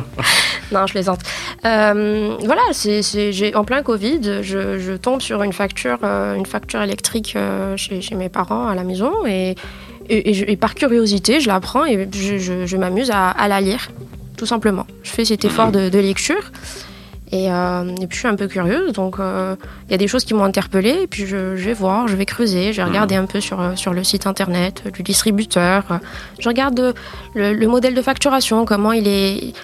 non, 0.72 0.86
je 0.86 0.92
plaisante. 0.92 1.20
Euh, 1.64 2.36
voilà, 2.44 2.62
c'est, 2.72 3.54
en 3.54 3.64
plein 3.64 3.82
Covid, 3.82 4.42
je, 4.42 4.78
je, 4.78 4.92
tombe 4.94 5.20
sur 5.20 5.42
une 5.42 5.52
facture, 5.52 5.98
euh, 6.02 6.34
une 6.34 6.46
facture 6.46 6.82
électrique 6.82 7.36
chez, 7.76 8.00
chez 8.00 8.14
mes 8.14 8.28
parents 8.28 8.66
à 8.66 8.74
la 8.74 8.84
maison 8.84 9.12
et, 9.26 9.54
et, 10.08 10.56
par 10.56 10.74
curiosité, 10.74 11.40
je 11.40 11.48
la 11.48 11.60
prends 11.60 11.84
et 11.84 12.08
je, 12.12 12.66
je 12.66 12.76
m'amuse 12.76 13.10
à, 13.12 13.46
la 13.48 13.60
lire, 13.60 13.90
tout 14.36 14.46
simplement. 14.46 14.86
Je 15.04 15.10
fais 15.10 15.24
cet 15.24 15.44
effort 15.44 15.68
mhm. 15.68 15.90
de 15.90 15.98
lecture 15.98 16.50
et, 17.32 17.50
euh, 17.50 17.84
et 18.00 18.06
puis 18.06 18.14
je 18.16 18.18
suis 18.18 18.28
un 18.28 18.36
peu 18.36 18.46
curieuse, 18.46 18.92
donc 18.92 19.18
euh, 19.18 19.56
il 19.88 19.92
y 19.92 19.94
a 19.94 19.98
des 19.98 20.06
choses 20.06 20.24
qui 20.24 20.34
m'ont 20.34 20.44
interpellée 20.44 20.98
et 21.02 21.06
puis 21.06 21.26
je, 21.26 21.56
je 21.56 21.64
vais 21.64 21.72
voir, 21.72 22.06
je 22.06 22.14
vais 22.14 22.26
creuser, 22.26 22.72
je 22.72 22.76
vais 22.82 22.84
regarder 22.88 23.14
un 23.16 23.24
peu 23.26 23.40
sur, 23.40 23.58
euh, 23.60 23.74
sur 23.74 23.92
le 23.94 24.04
site 24.04 24.26
internet 24.26 24.84
du 24.92 25.02
distributeur, 25.02 25.84
je 26.38 26.48
regarde 26.48 26.94
le, 27.34 27.54
le 27.54 27.66
modèle 27.68 27.94
de 27.94 28.02
facturation, 28.02 28.64
comment 28.66 28.92
il 28.92 29.08
est 29.08 29.54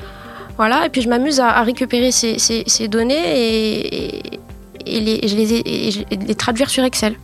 voilà, 0.57 0.87
et 0.87 0.89
puis 0.89 1.03
je 1.03 1.09
m'amuse 1.09 1.39
à, 1.41 1.49
à 1.51 1.63
récupérer 1.63 2.11
ces, 2.11 2.39
ces- 2.41 2.65
ces 2.67 2.89
données 2.89 3.15
et, 3.95 4.23
les, 4.87 5.21
et 5.23 5.29
je 5.29 5.37
les 5.37 5.53
ai- 5.55 6.07
les 6.27 6.35
traduire 6.35 6.69
sur 6.71 6.83
Excel. 6.85 7.15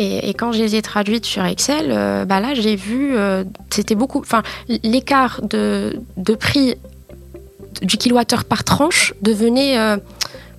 Et, 0.00 0.32
quand 0.34 0.52
je 0.52 0.58
les 0.60 0.76
ai 0.76 0.82
traduites 0.82 1.26
sur 1.26 1.44
Excel, 1.44 1.86
euh, 1.90 2.24
bah 2.24 2.38
là 2.40 2.54
j'ai 2.54 2.76
vu, 2.76 3.14
c'était 3.68 3.96
beaucoup, 3.96 4.20
enfin 4.20 4.42
l'écart 4.84 5.40
de, 5.42 5.96
de 6.16 6.34
prix 6.34 6.76
du 7.82 7.96
kilowattheure 7.96 8.44
par 8.44 8.64
tranche 8.64 9.14
devenait 9.22 9.78
euh, 9.78 9.96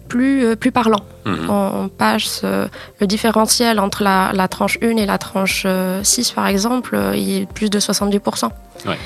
plus, 0.07 0.45
euh, 0.45 0.55
plus 0.55 0.71
parlant. 0.71 1.01
Mhm. 1.25 1.49
On, 1.49 1.71
on 1.83 1.88
passe 1.89 2.41
euh, 2.43 2.67
le 2.99 3.07
différentiel 3.07 3.79
entre 3.79 4.03
la, 4.03 4.31
la 4.33 4.47
tranche 4.47 4.77
1 4.81 4.97
et 4.97 5.05
la 5.05 5.17
tranche 5.17 5.63
euh, 5.65 6.01
6 6.03 6.31
par 6.31 6.47
exemple, 6.47 6.97
il 7.15 7.41
est 7.41 7.45
plus 7.51 7.69
de 7.69 7.79
70%. 7.79 8.45
Ouais. 8.88 8.97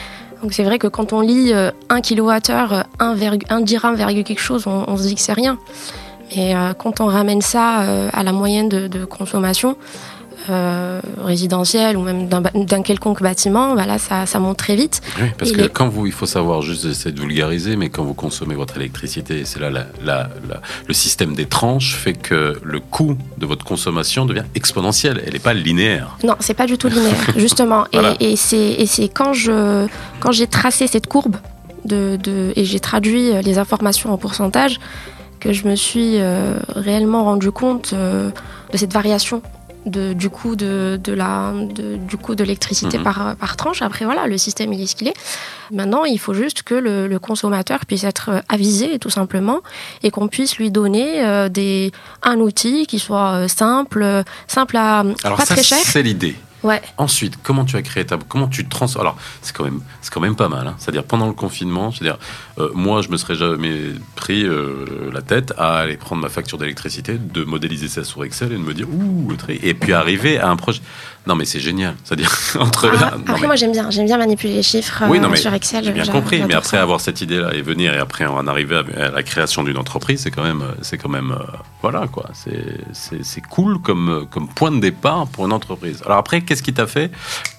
Donc 0.42 0.54
c'est 0.54 0.64
vrai 0.64 0.78
que 0.80 0.88
quand 0.88 1.14
on 1.14 1.22
lit 1.22 1.52
euh, 1.54 1.72
1 1.90 2.02
kWh, 2.02 2.84
1, 3.00 3.16
virgu- 3.16 3.46
1 3.50 3.62
dirham, 3.62 3.96
quelque 3.98 4.40
chose, 4.40 4.68
on, 4.68 4.84
on 4.88 4.98
se 4.98 5.04
dit 5.04 5.16
que 5.16 5.22
c'est 5.22 5.34
rien. 5.34 5.58
Mais 6.36 6.56
quand 6.80 7.00
on 7.00 7.06
ramène 7.06 7.42
ça 7.42 7.84
à 8.12 8.24
la 8.24 8.32
moyenne 8.32 8.68
de, 8.68 8.88
de 8.88 9.06
consommation 9.06 9.78
euh, 10.50 11.00
résidentielle 11.24 11.98
ou 11.98 12.02
même 12.04 12.28
d'un 12.28 12.82
quelconque 12.82 13.22
bâtiment, 13.22 13.76
bah 13.76 13.86
là 13.86 13.98
ça, 13.98 14.26
ça 14.26 14.40
monte 14.40 14.58
très 14.58 14.76
vite. 14.76 15.02
Oui, 15.22 15.28
parce 15.38 15.52
Et 15.52 15.54
que 15.56 15.62
les- 15.62 15.70
quand 15.70 15.88
vous, 15.90 16.06
il 16.06 16.12
faut 16.12 16.26
savoir, 16.26 16.62
juste 16.62 16.86
essayer 16.86 17.12
de 17.12 17.20
vulgariser, 17.20 17.76
mais 17.76 17.90
quand 17.90 18.04
vous 18.04 18.14
consommez 18.14 18.56
votre 18.56 18.78
électricité, 18.78 19.46
c'est 19.46 19.60
là 19.60 19.70
la- 19.70 19.88
la- 20.04 20.30
la- 20.50 20.62
le 20.88 20.94
système 20.94 21.36
des 21.36 21.46
tranches 21.46 21.96
fait 21.96 22.14
que 22.14 22.60
le 22.64 22.80
coût 22.80 23.16
de 23.38 23.46
votre 23.46 23.66
consommation 23.66 24.26
devient 24.26 24.44
exponentiel. 24.56 25.22
Elle 25.26 25.34
n'est 25.34 25.40
pas 25.40 25.54
linéaire. 25.54 26.18
Non, 26.24 26.36
c'est 26.40 26.54
pas 26.54 26.66
du 26.66 26.78
tout 26.78 26.88
linéaire, 26.88 27.14
justement. 27.38 27.86
Et- 27.86 27.98
Voilà. 27.98 28.16
Et, 28.20 28.36
c'est 28.36 28.58
et 28.58 28.86
c'est 28.86 29.08
quand 29.10 29.34
je 29.34 29.88
quand 30.20 30.32
j'ai 30.32 30.48
tracé 30.48 30.88
cette 30.88 31.08
courbe 31.08 31.38
de, 31.86 32.18
de 32.22 32.54
et 32.56 32.66
j'ai 32.66 32.80
traduit 32.80 33.32
euh, 33.32 33.42
les 33.42 33.58
informations 33.58 34.14
en 34.14 34.18
pourcentage 34.18 34.80
que 35.40 35.52
je 35.52 35.68
me 35.68 35.76
suis 35.76 36.20
euh, 36.20 36.56
réellement 36.70 37.26
rendu 37.26 37.52
compte 37.52 37.92
euh, 37.94 38.30
de 38.72 38.78
cette 38.78 38.94
variation 38.94 39.42
de, 39.86 40.14
du 40.14 40.30
coût 40.30 40.56
de, 40.56 41.00
de 41.04 41.14
la 41.14 41.52
de- 41.54 41.98
du 41.98 42.18
coût 42.18 42.36
de 42.36 42.44
l'électricité 42.44 42.98
Mhm. 42.98 43.04
par, 43.04 43.36
par 43.36 43.58
tranche. 43.58 43.82
Après 43.82 44.06
voilà, 44.06 44.28
le 44.28 44.38
système 44.38 44.72
il 44.74 44.82
est 44.82 44.88
ce 44.88 44.96
qu'il 44.96 45.08
est. 45.08 45.14
Maintenant, 45.72 46.06
il 46.06 46.20
faut 46.20 46.34
juste 46.34 46.64
que 46.64 46.76
le, 46.76 47.08
le 47.08 47.20
consommateur 47.20 47.86
puisse 47.86 48.04
être 48.04 48.30
euh, 48.30 48.40
avisé 48.50 49.00
tout 49.00 49.10
simplement 49.10 49.60
et 50.04 50.12
qu'on 50.12 50.28
puisse 50.28 50.58
lui 50.58 50.72
donner 50.72 51.24
euh, 51.24 51.50
des 51.50 51.92
un 52.22 52.38
outil 52.40 52.86
qui 52.88 53.00
soit 53.00 53.32
euh, 53.34 53.48
simple, 53.48 54.24
simple 54.48 54.78
à 54.78 55.04
Alors 55.24 55.38
pas 55.38 55.46
ça, 55.46 55.56
très 55.56 55.64
cher. 55.64 55.80
c'est 55.84 56.04
l'idée. 56.04 56.36
Ensuite, 56.98 57.38
comment 57.44 57.66
tu 57.66 57.76
as 57.76 57.82
créé 57.82 58.06
ta, 58.06 58.18
comment 58.18 58.48
tu 58.48 58.66
trans, 58.66 58.88
alors 59.00 59.18
c'est 59.42 59.56
quand 59.56 59.66
même, 59.66 59.82
c'est 60.02 60.12
quand 60.14 60.22
même 60.22 60.36
pas 60.36 60.50
mal. 60.50 60.68
hein. 60.68 60.76
C'est-à-dire 60.80 61.04
pendant 61.04 61.28
le 61.28 61.34
confinement, 61.34 61.92
c'est-à-dire 61.92 62.18
euh, 62.58 62.70
moi 62.74 63.02
je 63.02 63.10
me 63.10 63.18
serais 63.18 63.36
jamais 63.36 63.92
pris 64.16 64.44
euh, 64.46 65.10
la 65.14 65.22
tête 65.22 65.54
à 65.58 65.80
aller 65.80 65.98
prendre 65.98 66.22
ma 66.22 66.30
facture 66.30 66.58
d'électricité, 66.58 67.18
de 67.18 67.44
modéliser 67.44 67.88
ça 67.88 68.04
sur 68.04 68.24
Excel 68.24 68.52
et 68.54 68.56
de 68.56 68.62
me 68.62 68.74
dire 68.74 68.88
ouh 68.90 69.28
et 69.50 69.74
puis 69.74 69.94
arriver 69.94 70.40
à 70.40 70.50
un 70.50 70.56
projet. 70.56 70.82
Non 71.26 71.36
mais 71.36 71.46
c'est 71.46 71.60
génial. 71.60 71.96
C'est-à-dire 72.04 72.32
entre. 72.60 72.92
Ah, 72.94 73.12
non, 73.18 73.24
après, 73.26 73.42
mais- 73.42 73.48
moi, 73.48 73.56
j'aime 73.56 73.72
bien, 73.72 73.90
j'aime 73.90 74.06
bien 74.06 74.18
manipuler 74.18 74.56
les 74.56 74.64
chiffres 74.64 75.04
Oui, 75.08 75.18
euh, 75.18 75.22
non, 75.22 75.30
mais 75.30 75.38
sur 75.38 75.54
Excel. 75.54 75.84
J'ai 75.86 75.92
bien 75.92 76.06
compris, 76.06 76.42
mais 76.44 76.54
après 76.54 76.78
ça. 76.78 76.82
avoir 76.82 77.00
cette 77.00 77.22
idée-là 77.22 77.54
et 77.54 77.62
venir 77.62 77.94
et 77.94 77.98
après 77.98 78.26
en 78.26 78.46
arriver 78.48 78.82
à, 78.98 79.10
la 79.10 79.24
création 79.24 79.64
d'une 79.64 79.78
entreprise, 79.78 80.22
c'est 80.22 80.32
quand 80.32 80.44
même, 80.44 80.62
euh, 80.62 80.74
c'est 80.82 80.98
quand 80.98 81.10
même, 81.10 81.32
euh, 81.32 81.44
voilà 81.82 82.08
quoi, 82.08 82.30
c'est, 82.34 83.42
cool 83.50 83.80
comme, 83.82 84.10
euh, 84.10 84.26
comme 84.26 84.48
point 84.48 84.72
de 84.72 84.80
départ 84.80 85.28
pour 85.28 85.46
une 85.46 85.54
entreprise. 85.54 86.02
Alors 86.06 86.18
après, 86.18 86.42
qu'est-ce 86.42 86.64
qui 86.64 86.74
t'a 86.74 86.88
fait 86.88 87.12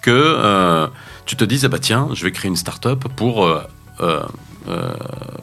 que 0.02 0.11
euh, 0.11 0.87
tu 1.25 1.37
te 1.37 1.44
dises, 1.44 1.64
ah 1.64 1.68
bah 1.68 1.78
tiens, 1.78 2.09
je 2.12 2.25
vais 2.25 2.33
créer 2.33 2.49
une 2.50 2.56
start-up 2.56 3.04
pour 3.16 3.47
euh, 3.47 3.62
euh, 4.00 4.04
euh, 4.04 4.23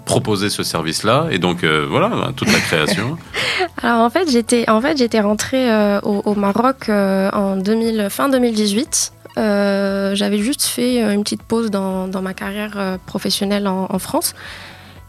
proposer 0.06 0.50
ce 0.50 0.64
service-là 0.64 1.28
et 1.32 1.38
donc 1.38 1.64
euh, 1.64 1.86
voilà 1.90 2.10
toute 2.36 2.52
la 2.52 2.60
création. 2.60 3.18
Alors 3.84 4.00
en 4.02 4.10
fait, 4.10 4.30
j'étais, 4.30 4.70
en 4.70 4.82
fait, 4.82 4.98
j'étais 4.98 5.20
rentrée 5.22 5.72
euh, 5.72 6.00
au, 6.02 6.22
au 6.26 6.36
Maroc 6.36 6.90
euh, 6.90 7.30
en 7.32 7.56
2000, 7.58 8.08
fin 8.10 8.30
2018. 8.30 9.14
Euh, 9.38 10.14
j'avais 10.16 10.40
juste 10.40 10.64
fait 10.64 11.02
euh, 11.02 11.14
une 11.14 11.24
petite 11.24 11.44
pause 11.44 11.72
dans, 11.72 12.08
dans 12.08 12.22
ma 12.22 12.34
carrière 12.34 12.74
euh, 12.76 12.98
professionnelle 13.06 13.68
en, 13.68 13.88
en 13.90 14.00
France. 14.00 14.34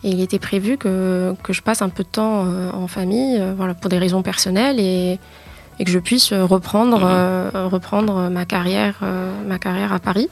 Et 0.04 0.10
il 0.10 0.20
était 0.20 0.38
prévu 0.38 0.78
que, 0.78 1.34
que 1.42 1.52
je 1.52 1.62
passe 1.62 1.80
un 1.82 1.88
peu 1.88 2.02
de 2.02 2.08
temps 2.08 2.44
euh, 2.46 2.70
en 2.72 2.86
famille, 2.88 3.38
euh, 3.40 3.52
voilà, 3.56 3.74
pour 3.74 3.88
des 3.88 3.98
raisons 3.98 4.22
personnelles, 4.22 4.78
et, 4.80 5.18
et 5.78 5.84
que 5.84 5.90
je 5.90 5.98
puisse 5.98 6.32
euh, 6.32 6.44
reprendre, 6.44 6.98
Mhm. 7.00 7.06
euh, 7.08 7.50
reprendre 7.70 8.28
ma 8.30 8.44
carrière, 8.44 8.94
euh, 9.02 9.30
ma 9.48 9.58
carrière 9.58 9.92
à 9.92 9.98
Paris. 9.98 10.28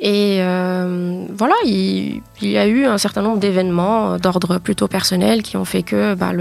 Et 0.00 0.38
euh, 0.40 1.24
voilà, 1.32 1.54
il, 1.64 2.22
y 2.42 2.58
a 2.58 2.66
eu 2.66 2.84
un 2.84 2.98
certain 2.98 3.22
nombre 3.22 3.38
d'événements 3.38 4.18
d'ordre 4.18 4.58
plutôt 4.58 4.88
personnel 4.88 5.42
qui 5.42 5.56
ont 5.56 5.64
fait 5.64 5.82
que 5.82 6.14
bah, 6.14 6.32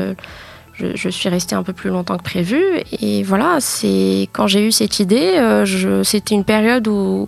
je, 0.74 1.10
suis 1.10 1.30
restée 1.30 1.56
un 1.56 1.64
peu 1.64 1.74
plus 1.74 1.90
longtemps 1.90 2.18
que 2.18 2.24
prévu. 2.24 2.62
Et 3.02 3.24
voilà, 3.24 3.58
c'est 3.60 4.28
quand 4.34 4.48
j'ai 4.48 4.68
eu 4.68 4.72
cette 4.72 5.00
idée, 5.00 5.36
euh, 5.38 6.04
c'était 6.04 6.36
une 6.36 6.44
période 6.44 6.88
où, 6.88 7.28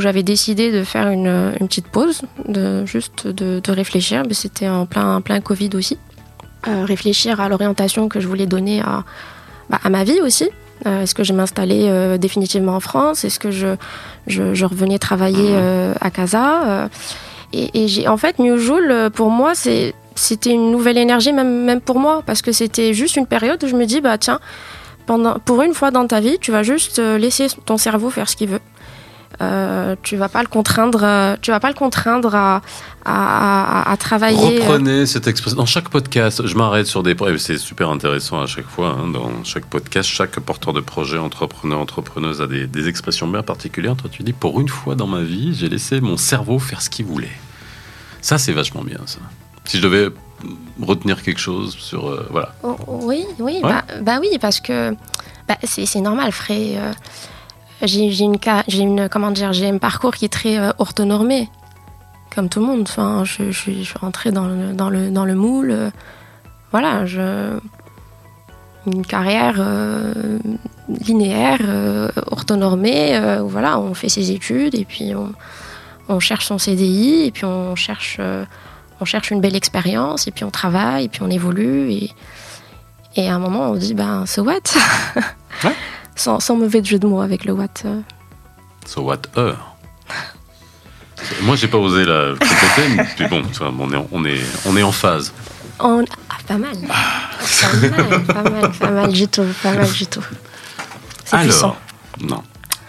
j'avais 0.00 0.22
décidé 0.24 0.72
de 0.72 0.82
faire 0.82 1.08
une, 1.08 1.54
petite 1.60 1.88
pause, 1.88 2.22
juste 2.84 3.28
de, 3.28 3.70
réfléchir. 3.70 4.22
C'était 4.30 4.68
en 4.68 4.86
plein, 4.86 5.40
Covid 5.40 5.70
aussi. 5.74 5.98
Euh, 6.66 6.84
réfléchir 6.86 7.40
à 7.40 7.50
l'orientation 7.50 8.08
que 8.08 8.20
je 8.20 8.26
voulais 8.26 8.46
donner 8.46 8.80
à, 8.80 9.04
bah, 9.68 9.78
à 9.84 9.90
ma 9.90 10.02
vie 10.02 10.20
aussi. 10.22 10.48
Euh, 10.86 11.02
Est-ce 11.02 11.14
que 11.14 11.24
je 11.24 11.32
m'installais 11.32 11.88
euh, 11.88 12.18
définitivement 12.18 12.76
en 12.76 12.80
France? 12.80 13.24
Est-ce 13.24 13.38
que 13.38 13.50
je, 13.50 13.76
je, 14.26 14.54
je 14.54 14.64
revenais 14.66 14.98
travailler 14.98 15.50
Mhm. 15.52 15.58
euh, 15.58 15.94
à 16.00 16.10
Casa? 16.10 16.62
Euh, 16.64 16.88
Et, 17.52 17.84
et 17.84 17.88
j'ai, 17.88 18.08
en 18.08 18.16
fait, 18.16 18.40
New 18.40 18.56
Joule, 18.58 18.92
pour 19.14 19.30
moi, 19.30 19.52
c'était 19.54 20.50
une 20.50 20.72
nouvelle 20.72 20.98
énergie, 20.98 21.32
même, 21.32 21.64
même 21.64 21.80
pour 21.80 22.00
moi, 22.00 22.22
parce 22.26 22.42
que 22.42 22.50
c'était 22.50 22.92
juste 22.94 23.14
une 23.16 23.26
période 23.28 23.62
où 23.62 23.68
je 23.68 23.76
me 23.76 23.86
dis, 23.86 24.00
bah 24.00 24.18
tiens, 24.18 24.40
pendant, 25.06 25.38
pour 25.38 25.62
une 25.62 25.72
fois 25.72 25.92
dans 25.92 26.04
ta 26.08 26.18
vie, 26.18 26.38
tu 26.40 26.50
vas 26.50 26.64
juste 26.64 26.98
laisser 26.98 27.46
ton 27.64 27.76
cerveau 27.76 28.10
faire 28.10 28.28
ce 28.28 28.34
qu'il 28.36 28.48
veut. 28.48 28.60
Euh, 29.40 29.96
tu 30.02 30.16
vas 30.16 30.28
pas 30.28 30.42
le 30.42 30.48
contraindre, 30.48 31.00
euh, 31.02 31.36
tu 31.42 31.50
vas 31.50 31.60
pas 31.60 31.68
le 31.68 31.74
contraindre 31.74 32.34
à, 32.34 32.62
à, 33.04 33.82
à- 33.82 33.92
à 33.92 33.96
travailler. 33.96 34.58
euh, 34.58 34.62
Reprenez 34.62 35.06
cette 35.06 35.26
expression. 35.26 35.56
Dans 35.58 35.66
chaque 35.66 35.88
podcast, 35.88 36.46
je 36.46 36.54
m'arrête 36.56 36.86
sur 36.86 37.02
des 37.02 37.14
points. 37.14 37.36
C'est 37.38 37.58
super 37.58 37.90
intéressant 37.90 38.40
à 38.40 38.46
chaque 38.46 38.66
fois. 38.68 38.96
hein. 39.00 39.08
Dans 39.08 39.42
chaque 39.44 39.66
podcast, 39.66 40.08
chaque 40.08 40.38
porteur 40.40 40.72
de 40.72 40.80
projet, 40.80 41.18
entrepreneur, 41.18 41.78
entrepreneuse 41.78 42.40
a 42.40 42.46
des, 42.46 42.66
des 42.66 42.88
expressions 42.88 43.26
bien 43.26 43.42
particulières. 43.42 43.96
Toi, 43.96 44.08
tu 44.10 44.22
dis 44.22 44.32
pour 44.32 44.60
une 44.60 44.68
fois 44.68 44.94
dans 44.94 45.06
ma 45.08 45.22
vie, 45.22 45.54
j'ai 45.54 45.68
laissé 45.68 46.00
mon 46.00 46.16
cerveau 46.16 46.58
faire 46.58 46.80
ce 46.80 46.88
qu'il 46.90 47.06
voulait. 47.06 47.28
Ça, 48.20 48.38
c'est 48.38 48.52
vachement 48.52 48.82
bien, 48.82 48.98
ça. 49.06 49.18
Si 49.64 49.78
je 49.78 49.82
devais 49.82 50.08
retenir 50.80 51.22
quelque 51.22 51.40
chose 51.40 51.74
sur. 51.78 52.08
euh, 52.08 52.26
voilà. 52.30 52.54
Oh, 52.62 52.76
oui, 52.88 53.24
oui, 53.38 53.54
Ouais. 53.62 53.70
bah, 53.70 53.84
bah 54.02 54.18
oui, 54.20 54.28
parce 54.40 54.60
que 54.60 54.94
bah, 55.48 55.56
c'est 55.64 55.86
c'est 55.86 56.00
normal, 56.00 56.32
Fré. 56.32 56.74
euh, 56.76 56.92
j'ai 57.82 58.06
une, 58.24 58.36
une, 58.68 59.08
comment 59.08 59.30
dire, 59.30 59.52
j'ai 59.52 59.68
un 59.68 59.78
parcours 59.78 60.14
qui 60.14 60.24
est 60.24 60.32
très 60.32 60.58
euh, 60.58 60.70
orthonormé, 60.78 61.48
comme 62.34 62.48
tout 62.48 62.60
le 62.60 62.66
monde. 62.66 62.82
Enfin, 62.82 63.24
je, 63.24 63.50
je 63.50 63.58
suis, 63.58 63.78
je 63.84 63.90
suis 63.90 63.98
rentrée 63.98 64.32
dans 64.32 64.46
le, 64.46 64.72
dans 64.72 64.90
le, 64.90 65.10
dans 65.10 65.24
le 65.24 65.34
moule. 65.34 65.70
euh, 65.70 65.90
voilà, 66.72 67.06
je, 67.06 67.58
une 68.86 69.06
carrière 69.06 69.56
euh, 69.58 70.38
linéaire, 71.06 71.60
euh, 71.62 72.08
orthonormée. 72.30 73.16
euh, 73.16 73.40
où, 73.42 73.48
voilà, 73.48 73.78
on 73.78 73.94
fait 73.94 74.08
ses 74.08 74.30
études 74.32 74.74
et 74.74 74.84
puis 74.84 75.14
on, 75.14 75.32
on 76.08 76.20
cherche 76.20 76.46
son 76.46 76.58
CDI 76.58 77.24
et 77.26 77.30
puis 77.30 77.44
on 77.44 77.74
cherche, 77.76 78.20
on 79.00 79.04
cherche 79.04 79.30
une 79.30 79.40
belle 79.40 79.56
expérience, 79.56 80.26
et 80.28 80.30
puis 80.30 80.44
on 80.44 80.50
travaille, 80.50 81.04
et 81.04 81.08
puis 81.08 81.22
on 81.22 81.30
évolue, 81.30 81.90
et, 81.92 82.10
et 83.16 83.28
à 83.28 83.34
un 83.34 83.38
moment, 83.38 83.70
on 83.70 83.74
se 83.74 83.80
dit, 83.80 83.94
ben, 83.94 84.26
so 84.26 84.42
what? 84.42 84.60
Ouais. 85.64 85.72
sans, 86.16 86.40
sans 86.40 86.56
mauvais 86.56 86.82
jeu 86.84 86.98
de 86.98 87.06
mots 87.06 87.20
avec 87.20 87.44
le 87.44 87.52
what. 87.52 87.68
euh. 87.84 88.00
So 88.86 89.02
what 89.02 89.22
her 89.36 89.54
Moi, 91.42 91.56
j'ai 91.56 91.68
pas 91.68 91.78
osé 91.78 92.04
la 92.04 92.32
compléter, 92.32 93.14
mais 93.20 93.28
bon, 93.28 93.42
on 93.78 93.92
est, 93.92 93.96
en- 93.96 94.08
on 94.12 94.24
est, 94.24 94.40
on 94.66 94.76
est 94.76 94.82
en 94.82 94.92
phase. 94.92 95.32
On- 95.80 96.04
Ah, 96.30 96.34
pas 96.46 96.58
mal. 96.58 96.76
Pas 96.76 97.72
mal, 98.02 98.24
pas 98.24 98.42
mal, 98.50 98.72
pas 98.72 98.90
mal 98.90 99.12
du 99.12 99.26
tout, 99.28 99.44
pas 99.62 99.72
mal 99.72 99.90
du 99.90 100.06
tout. 100.06 100.24
C'est 101.24 101.38
puissant. 101.40 101.76
Non. 102.20 102.42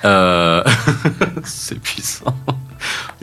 Euh, 0.04 0.64
c'est 1.46 1.80
puissant. 1.80 2.36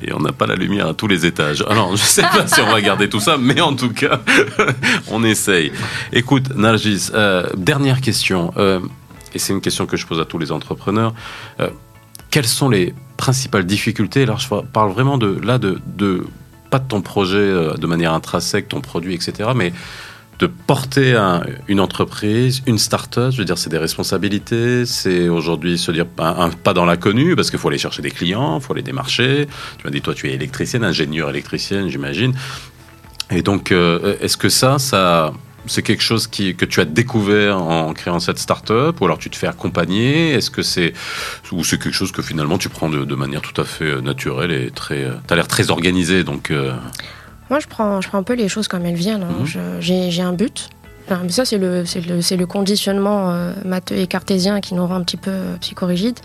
Et 0.02 0.12
on 0.12 0.18
n'a 0.18 0.32
pas 0.32 0.46
la 0.46 0.56
lumière 0.56 0.88
à 0.88 0.94
tous 0.94 1.06
les 1.06 1.26
étages. 1.26 1.62
Alors, 1.68 1.94
je 1.96 2.02
sais 2.02 2.22
pas 2.22 2.46
si 2.48 2.60
on 2.60 2.70
va 2.72 2.80
garder 2.80 3.08
tout 3.08 3.20
ça, 3.20 3.36
mais 3.38 3.60
en 3.60 3.74
tout 3.76 3.92
cas, 3.92 4.18
on 5.10 5.22
essaye. 5.22 5.70
Écoute, 6.12 6.56
Nargis, 6.56 7.10
euh, 7.14 7.46
dernière 7.56 8.00
question. 8.00 8.52
euh, 8.56 8.80
et 9.34 9.38
c'est 9.38 9.52
une 9.52 9.60
question 9.60 9.86
que 9.86 9.96
je 9.96 10.06
pose 10.06 10.20
à 10.20 10.24
tous 10.24 10.38
les 10.38 10.52
entrepreneurs. 10.52 11.14
Euh, 11.60 11.68
quelles 12.30 12.46
sont 12.46 12.68
les 12.68 12.94
principales 13.16 13.64
difficultés 13.66 14.22
Alors, 14.22 14.38
je 14.38 14.48
parle 14.48 14.90
vraiment 14.92 15.18
de 15.18 15.38
là 15.44 15.58
de, 15.58 15.78
pas 16.70 16.78
de 16.78 16.88
ton 16.88 17.00
projet 17.02 17.36
euh, 17.36 17.74
de 17.74 17.86
manière 17.86 18.12
intrinsèque, 18.14 18.68
ton 18.68 18.80
produit, 18.80 19.14
etc., 19.14 19.50
mais 19.54 19.72
de 20.38 20.46
porter 20.46 21.14
un- 21.14 21.42
une 21.68 21.78
entreprise, 21.78 22.62
une 22.66 22.78
start-up, 22.78 23.30
je 23.32 23.38
veux 23.38 23.44
dire, 23.44 23.58
c'est 23.58 23.70
des 23.70 23.78
responsabilités, 23.78 24.86
c'est 24.86 25.28
aujourd'hui 25.28 25.78
se 25.78 25.92
dire 25.92 26.06
un, 26.18 26.46
un 26.46 26.50
pas 26.50 26.72
dans 26.74 26.84
l'inconnu, 26.84 27.36
parce 27.36 27.50
qu'il 27.50 27.58
faut 27.60 27.68
aller 27.68 27.78
chercher 27.78 28.02
des 28.02 28.10
clients, 28.10 28.58
il 28.58 28.62
faut 28.64 28.74
les 28.74 28.82
démarcher. 28.82 29.46
Tu 29.78 29.84
m'as 29.84 29.90
dit, 29.90 30.00
toi, 30.00 30.14
tu 30.14 30.28
es 30.30 30.32
électricienne, 30.32 30.82
ingénieure 30.82 31.30
électricienne, 31.30 31.88
j'imagine. 31.90 32.32
Et 33.30 33.42
donc, 33.42 33.70
euh, 33.70 34.16
est-ce 34.20 34.36
que 34.36 34.48
ça, 34.48 34.78
ça, 34.80 35.32
c'est 35.66 35.82
quelque 35.82 36.02
chose 36.02 36.26
qui, 36.26 36.54
que 36.56 36.64
tu 36.64 36.80
as 36.80 36.84
découvert 36.84 37.62
en 37.62 37.92
créant 37.92 38.20
cette 38.20 38.38
start-up, 38.38 39.00
ou 39.00 39.04
alors 39.04 39.18
tu 39.18 39.30
te 39.30 39.36
fais 39.36 39.46
accompagner? 39.46 40.32
Est-ce 40.32 40.50
que 40.50 40.62
c'est, 40.62 40.92
ou 41.52 41.62
c'est 41.64 41.78
quelque 41.78 41.94
chose 41.94 42.12
que 42.12 42.22
finalement 42.22 42.58
tu 42.58 42.68
prends 42.68 42.88
de, 42.88 43.04
de 43.04 43.14
manière 43.14 43.42
tout 43.42 43.58
à 43.60 43.64
fait 43.64 43.84
euh, 43.84 44.00
naturelle 44.00 44.50
et 44.50 44.70
très, 44.70 45.04
euh, 45.04 45.12
t'as 45.26 45.36
l'air 45.36 45.48
très 45.48 45.70
organisé, 45.70 46.24
donc. 46.24 46.50
euh, 46.50 46.74
Moi, 47.50 47.60
je 47.60 47.66
prends, 47.68 48.00
je 48.00 48.08
prends 48.08 48.18
un 48.18 48.22
peu 48.22 48.34
les 48.34 48.48
choses 48.48 48.66
comme 48.68 48.84
elles 48.86 48.94
viennent. 48.96 49.22
hein. 49.24 49.44
Mhm. 49.44 49.80
J'ai 49.80 50.22
un 50.22 50.32
but. 50.32 50.68
Enfin, 51.06 51.20
mais 51.24 51.30
ça, 51.32 51.44
c'est 51.44 51.58
le, 51.58 51.82
le, 51.82 52.36
le 52.36 52.46
conditionnement 52.46 53.30
euh, 53.30 53.52
matheux 53.64 53.96
et 53.96 54.06
cartésien 54.06 54.60
qui 54.60 54.74
nous 54.74 54.86
rend 54.86 54.94
un 54.96 55.02
petit 55.02 55.16
peu 55.16 55.32
psychorigide. 55.60 56.18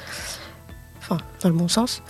Enfin, 1.00 1.17
dans 1.41 1.50
le 1.50 1.56
bon 1.56 1.67
sens. 1.67 2.01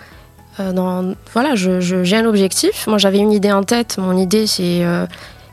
Euh, 0.60 0.72
dans, 0.74 1.14
voilà, 1.34 1.56
j'ai 1.56 2.16
un 2.16 2.26
objectif. 2.26 2.88
Moi, 2.88 2.98
j'avais 2.98 3.20
une 3.20 3.32
idée 3.32 3.52
en 3.52 3.64
tête. 3.64 3.98
Mon 4.00 4.18
idée, 4.18 4.48
c'est 4.48 4.84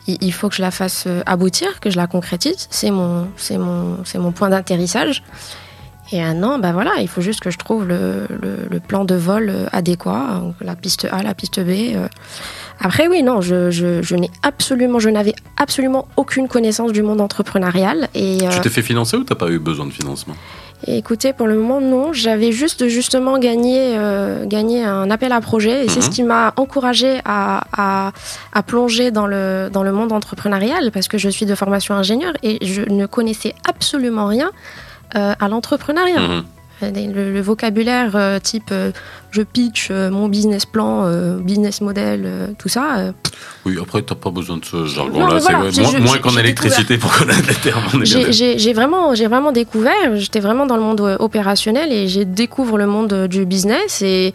il, 0.06 0.32
faut 0.32 0.49
que 0.49 0.54
je 0.56 0.62
la 0.62 0.70
fasse 0.70 1.04
euh, 1.06 1.23
aboutir, 1.26 1.80
que 1.80 1.90
je 1.90 1.96
la 1.96 2.06
concrétise. 2.06 2.66
C'est 2.70 2.90
mon, 2.90 3.28
c'est 3.37 3.58
mon, 3.58 3.99
c'est 4.04 4.18
mon 4.18 4.32
point 4.32 4.50
d'atterrissage. 4.50 5.23
Et 6.12 6.20
maintenant, 6.20 6.58
bah 6.58 6.73
voilà, 6.73 6.92
il 7.00 7.08
faut 7.08 7.23
juste 7.23 7.40
que 7.40 7.50
je 7.50 7.56
trouve 7.56 7.87
le, 7.88 8.26
le- 8.28 8.68
le 8.70 8.80
plan 8.80 9.06
de 9.06 9.14
vol 9.14 9.49
euh, 9.49 9.66
adéquat, 9.73 10.42
la 10.61 10.76
piste 10.76 11.08
A, 11.11 11.23
la 11.23 11.34
piste 11.34 11.61
B. 11.61 11.70
euh. 11.96 12.08
Après, 12.78 13.08
oui, 13.08 13.23
non, 13.23 13.40
je, 13.40 13.70
je, 13.70 14.02
je 14.02 14.14
n'ai 14.14 14.30
absolument, 14.42 14.99
je 14.99 15.08
n'avais 15.08 15.34
absolument 15.56 16.06
aucune 16.16 16.46
connaissance 16.49 16.92
du 16.92 17.02
monde 17.02 17.20
entrepreneurial. 17.23 18.08
Et, 18.14 18.38
Tu 18.52 18.61
t'es 18.61 18.68
fait 18.68 18.82
financer 18.82 19.16
ou 19.16 19.25
t'as 19.25 19.34
pas 19.34 19.49
eu 19.49 19.58
besoin 19.58 19.87
de 19.87 19.92
financement? 19.92 20.34
Et 20.87 20.99
écoutez, 20.99 21.33
pour 21.33 21.47
le 21.47 21.55
moment, 21.57 21.81
non. 21.81 22.12
J'avais 22.12 22.53
juste 22.53 22.87
justement 22.88 23.38
gagné, 23.38 23.95
euh, 23.97 24.45
gagné 24.47 24.85
un 24.85 25.11
appel 25.11 25.33
à 25.33 25.41
projet 25.41 25.85
et 25.85 25.88
c'est 25.88 26.00
Mhm. 26.00 26.03
ce 26.07 26.11
qui 26.11 26.23
m'a 26.23 26.53
encouragé 26.57 27.21
à, 27.25 27.64
à, 27.76 28.12
à 28.53 28.62
plonger 28.62 29.11
dans 29.11 29.26
le, 29.26 29.69
dans 29.73 29.83
le 29.83 29.93
monde 29.93 30.12
entrepreneurial 30.12 30.91
parce 30.93 31.09
que 31.09 31.19
je 31.19 31.29
suis 31.29 31.47
de 31.47 31.55
formation 31.55 31.95
ingénieur 31.95 32.33
et 32.43 32.64
je 32.67 32.83
ne 32.83 33.07
connaissais 33.07 33.55
absolument 33.69 34.26
rien 34.26 34.50
euh, 35.17 35.33
à 35.38 35.49
l'entrepreneuriat. 35.49 36.21
Mhm. 36.21 36.45
Le, 36.93 37.33
le 37.33 37.41
vocabulaire 37.41 38.12
euh, 38.14 38.38
type 38.38 38.71
euh, 38.73 38.91
je 39.31 39.43
pitch 39.43 39.88
euh, 39.91 40.11
mon 40.11 40.29
business 40.29 40.64
plan, 40.67 41.05
euh, 41.07 41.38
business 41.38 41.81
model, 41.81 42.23
euh, 42.25 42.47
tout 42.59 42.69
ça. 42.69 43.12
Oui, 43.67 43.76
après, 43.81 44.03
t'as 44.03 44.14
pas 44.14 44.31
besoin 44.31 44.57
de 44.59 44.64
ce 44.64 44.87
jargon-là. 44.87 45.38
voilà, 45.38 45.61
ouais, 45.64 45.71
moins, 45.83 45.99
moins 46.00 46.18
qu'en 46.18 46.37
électricité 46.37 46.99
pour 46.99 47.12
connaître 47.16 47.49
les 47.49 47.55
termes. 47.55 48.05
J'ai- 48.05 48.73
vraiment, 48.73 49.12
vraiment 49.14 49.53
découvert, 49.53 50.14
j'étais 50.16 50.40
vraiment 50.40 50.66
dans 50.66 50.77
le 50.77 50.83
monde 50.83 51.16
opérationnel 51.20 51.92
et 51.92 52.09
j'ai 52.09 52.25
découvert 52.25 52.77
le 52.77 52.87
monde 52.87 53.27
du 53.29 53.44
business 53.47 54.03
et, 54.03 54.33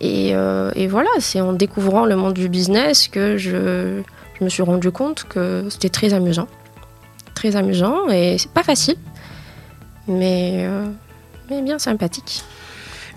et, 0.00 0.28
et 0.30 0.86
voilà, 0.86 1.10
c'est 1.18 1.40
en 1.40 1.52
découvrant 1.52 2.04
le 2.04 2.16
monde 2.16 2.34
du 2.34 2.48
business 2.48 3.08
que 3.08 3.36
je, 3.36 4.00
je 4.38 4.44
me 4.44 4.48
suis 4.48 4.62
rendu 4.62 4.90
compte 4.90 5.24
que 5.28 5.64
c'était 5.70 5.88
très 5.88 6.14
amusant. 6.14 6.46
Très 7.34 7.54
amusant 7.56 8.08
et 8.08 8.36
c'est 8.38 8.50
pas 8.50 8.62
facile, 8.64 8.96
mais, 10.06 10.64
euh, 10.66 10.86
mais 11.50 11.62
bien 11.62 11.78
sympathique. 11.78 12.42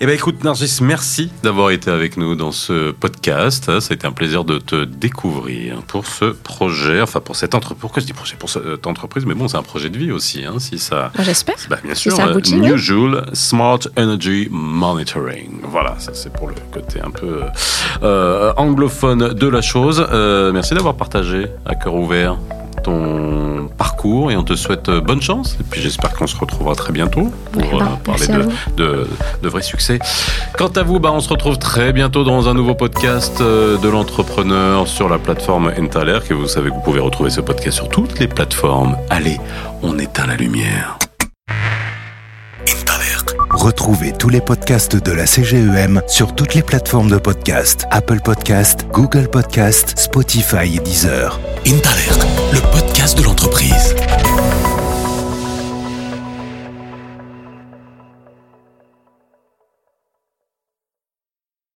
Eh 0.04 0.08
ben 0.08 0.16
écoute, 0.16 0.44
Nargis, 0.44 0.80
merci 0.82 1.32
d'avoir 1.44 1.70
été 1.70 1.92
avec 1.92 2.18
nous 2.18 2.34
dans 2.34 2.52
ce 2.52 2.90
podcast. 2.90 3.66
Ça 3.80 3.92
a 3.92 3.94
été 3.94 4.08
un 4.08 4.12
plaisir 4.12 4.44
de 4.46 4.58
te 4.58 4.84
découvrir 4.84 5.84
pour 5.84 6.08
ce 6.08 6.26
projet, 6.26 7.04
enfin 7.04 7.20
pour 7.20 7.36
cette 7.36 7.54
entreprise. 7.54 7.82
Pourquoi 7.82 8.02
je 8.02 8.08
dis 8.08 8.14
projet 8.14 8.36
pour 8.36 8.50
cette 8.50 8.88
entreprise 8.88 9.28
Mais 9.28 9.36
bon, 9.36 9.48
c'est 9.48 9.58
un 9.58 9.62
projet 9.62 9.92
de 9.92 10.00
vie 10.00 10.12
aussi, 10.12 10.44
hein, 10.44 10.56
si 10.58 10.80
ça. 10.80 11.12
Moi, 11.14 11.24
J'espère. 11.24 11.54
Bah, 11.70 11.78
bien 11.84 11.94
Si 11.94 12.02
sûr, 12.02 12.14
ça 12.16 12.26
euh, 12.26 12.32
aboutit, 12.32 12.56
New 12.56 12.74
oui. 12.74 12.80
Joule 12.80 13.22
Smart 13.34 13.78
Energy 13.96 14.48
Monitoring. 14.50 15.60
Voilà, 15.66 15.96
ça 16.00 16.16
c'est 16.16 16.34
pour 16.34 16.48
le 16.48 16.56
côté 16.74 17.00
un 17.00 17.12
peu 17.12 17.42
euh, 18.02 18.54
anglophone 18.58 19.36
de 19.36 19.48
la 19.48 19.62
chose. 19.62 20.04
Euh, 20.12 20.52
merci 20.52 20.74
d'avoir 20.74 20.96
partagé 20.96 21.46
à 21.64 21.76
cœur 21.76 21.94
ouvert 21.94 22.40
ton 22.84 23.68
parcours 23.78 24.32
et 24.32 24.36
on 24.36 24.44
te 24.44 24.56
souhaite 24.56 24.90
euh, 24.90 25.02
bonne 25.02 25.22
chance. 25.22 25.58
Et 25.60 25.64
puis 25.64 25.82
j'espère 25.82 26.14
qu'on 26.14 26.28
se 26.28 26.36
retrouvera 26.38 26.76
très 26.76 26.92
bientôt 26.94 27.32
pour 27.52 27.62
Bah, 27.80 27.92
euh, 27.94 27.96
parler 28.04 28.26
merci 28.28 28.32
à 28.32 28.38
de, 28.38 28.84
de, 28.84 29.08
de 29.44 29.50
vrais 29.50 29.62
succès. 29.62 30.00
Quant 30.58 30.68
à 30.76 30.84
vous, 30.84 31.00
bah, 31.00 31.12
on 31.14 31.20
se 31.20 31.30
retrouve 31.30 31.58
très 31.58 31.94
bientôt 31.94 32.24
dans 32.24 32.50
un 32.50 32.54
nouveau 32.54 32.76
podcast 32.76 33.40
euh, 33.42 33.78
de 33.78 33.90
l'entrepreneur 33.90 34.88
sur 34.88 35.10
la 35.10 35.18
plateforme 35.18 35.72
Entaler. 35.80 36.20
Et 36.30 36.34
vous 36.34 36.48
savez 36.48 36.70
que 36.70 36.76
vous 36.76 36.82
pouvez 36.82 37.00
retrouver 37.00 37.30
ce 37.30 37.42
podcast 37.42 37.78
sur 37.78 37.90
toutes 37.90 38.20
les 38.20 38.28
plateformes. 38.28 38.98
Allez, 39.10 39.40
on 39.84 39.98
éteint 40.00 40.28
la 40.28 40.36
lumière. 40.36 40.98
Retrouvez 43.54 44.14
tous 44.14 44.30
les 44.30 44.40
podcasts 44.42 44.96
de 44.96 45.12
la 45.12 45.26
CGEM 45.28 46.02
sur 46.08 46.34
toutes 46.34 46.54
les 46.56 46.62
plateformes 46.64 47.10
de 47.12 47.18
podcast 47.18 47.86
Apple 47.92 48.20
Podcast, 48.24 48.88
Google 48.92 49.28
Podcast, 49.30 49.94
Spotify 50.00 50.78
et 50.78 50.80
Deezer. 50.80 51.40
Intalert, 51.68 52.18
de 53.16 53.24
l'entreprise. 53.24 54.01